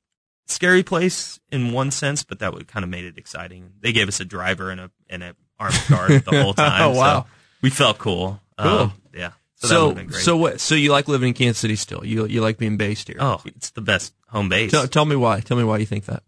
[0.47, 3.71] scary place in one sense, but that would kind of made it exciting.
[3.79, 6.81] They gave us a driver and a and a armed guard the whole time.
[6.81, 7.21] Oh, wow.
[7.21, 7.27] so
[7.61, 8.41] we felt cool.
[8.57, 8.67] Cool.
[8.69, 9.31] Um, yeah.
[9.55, 10.23] So, So, would've been great.
[10.23, 10.59] so what?
[10.59, 12.03] So you like living in Kansas City still?
[12.05, 13.17] You you like being based here?
[13.19, 14.71] oh, it's the best home base.
[14.71, 15.39] Tell, tell me why.
[15.41, 16.23] Tell me why you think that.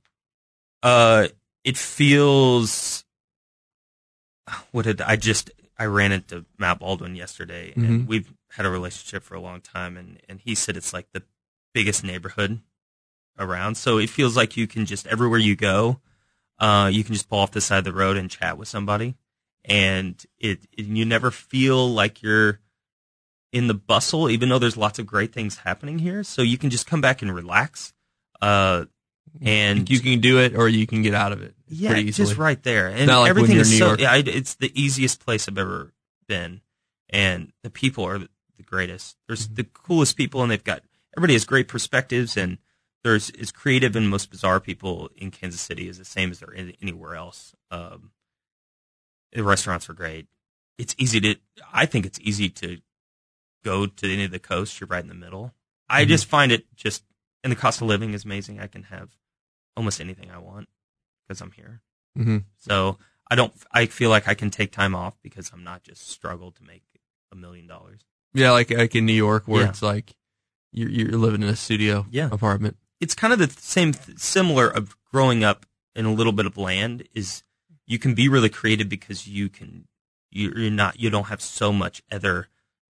[0.84, 1.28] Uh,
[1.64, 3.04] it feels.
[4.72, 5.52] What did I just?
[5.78, 9.98] I ran into Matt Baldwin yesterday, and we've had a relationship for a long time,
[9.98, 11.24] and and he said it's like the
[11.74, 12.62] biggest neighborhood
[13.40, 13.76] around.
[13.76, 16.00] So it feels like you can just everywhere you go,
[16.60, 19.16] uh, you can just pull off the side of the road and chat with somebody,
[19.66, 22.60] and it, it you never feel like you're
[23.52, 26.24] in the bustle, even though there's lots of great things happening here.
[26.24, 27.94] So you can just come back and relax.
[28.42, 28.86] Uh,
[29.42, 32.62] and you can do it, or you can get out of it yeah, just right
[32.64, 33.96] there, and like everything is so.
[33.98, 35.94] Yeah, I, it's the easiest place I've ever
[36.28, 36.62] been,
[37.10, 38.30] and the people are the,
[38.66, 39.18] greatest.
[39.28, 39.56] There's Mm-hmm.
[39.56, 40.84] the coolest people, and they've got
[41.18, 42.58] everybody has great perspectives, and
[43.04, 46.54] there's as creative and most bizarre people in Kansas City is the same as there
[46.82, 47.56] anywhere else.
[47.72, 48.12] Um,
[49.34, 50.28] the restaurants are great.
[50.78, 51.36] It's easy to.
[51.74, 52.78] I think it's easy to
[53.64, 54.80] go to any of the coast.
[54.80, 55.54] You're right in the middle.
[55.90, 56.10] I Mhm.
[56.10, 57.04] just find it just,
[57.44, 58.60] and the cost of living is amazing.
[58.60, 59.10] I can have
[59.76, 60.70] almost anything I want
[61.28, 61.82] because I'm here.
[62.16, 62.98] hmm So
[63.30, 63.54] I don't.
[63.72, 66.84] I feel like I can take time off because I'm not just struggled to make
[67.32, 68.02] a million dollars.
[68.34, 69.70] Yeah, like like in New York, where Yeah.
[69.70, 70.16] it's like
[70.72, 72.30] you're you're living in a studio Yeah.
[72.32, 72.78] apartment.
[73.00, 75.66] It's kind of the same, similar of growing up
[75.96, 77.08] in a little bit of land.
[77.14, 77.44] Is
[77.88, 79.88] you can be really creative because you can.
[80.30, 81.00] You're not.
[81.00, 82.48] You don't have so much other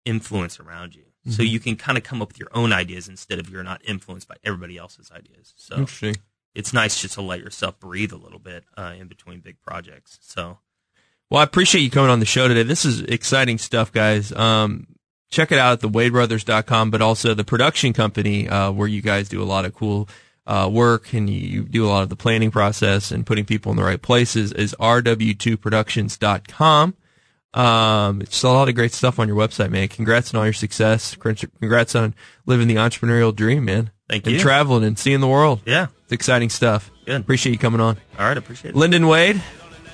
[0.06, 1.04] influence around you.
[1.30, 1.50] So Mhm.
[1.50, 4.28] you can kind of come up with your own ideas instead of you're not influenced
[4.28, 5.54] by everybody else's ideas.
[5.58, 6.16] So Interesting.
[6.58, 10.18] It's nice just to let yourself breathe a little bit uh, in between big projects.
[10.22, 10.58] So
[11.30, 12.64] Well, I appreciate you coming on the show today.
[12.64, 14.32] This is exciting stuff, guys.
[14.32, 14.88] Um,
[15.30, 19.39] check it out at thewadebrothers.com, but also the production company, uh, where you guys do
[19.41, 20.10] a lot of cool,
[20.47, 23.70] uh, work and you, you do a lot of the planning process and putting people
[23.70, 26.95] in the right places is rw2productions.com.
[27.54, 29.88] Um, it's a lot of great stuff on your website, man.
[29.88, 31.16] Congrats on all your success.
[31.16, 32.14] Congrats on
[32.45, 33.91] living the entrepreneurial dream, man.
[34.10, 34.38] Thank and you.
[34.38, 35.62] And traveling and seeing the world.
[35.66, 36.91] yeah, It's exciting stuff.
[37.06, 37.22] Good.
[37.22, 37.98] Appreciate you coming on.
[38.20, 38.78] all right, appreciate it.
[38.78, 39.38] Lyndon Wade,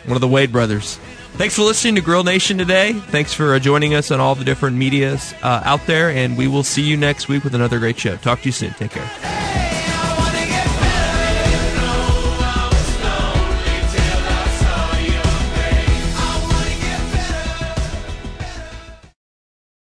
[0.06, 1.00] one of the Wade brothers.
[1.36, 2.94] Thanks for listening to Grill Nation today.
[2.94, 6.48] Thanks for uh, joining us on all the different medias uh, out there, and we
[6.48, 8.18] will see you next week with another great show.
[8.18, 8.74] Talk to you soon.
[8.74, 9.63] Take care.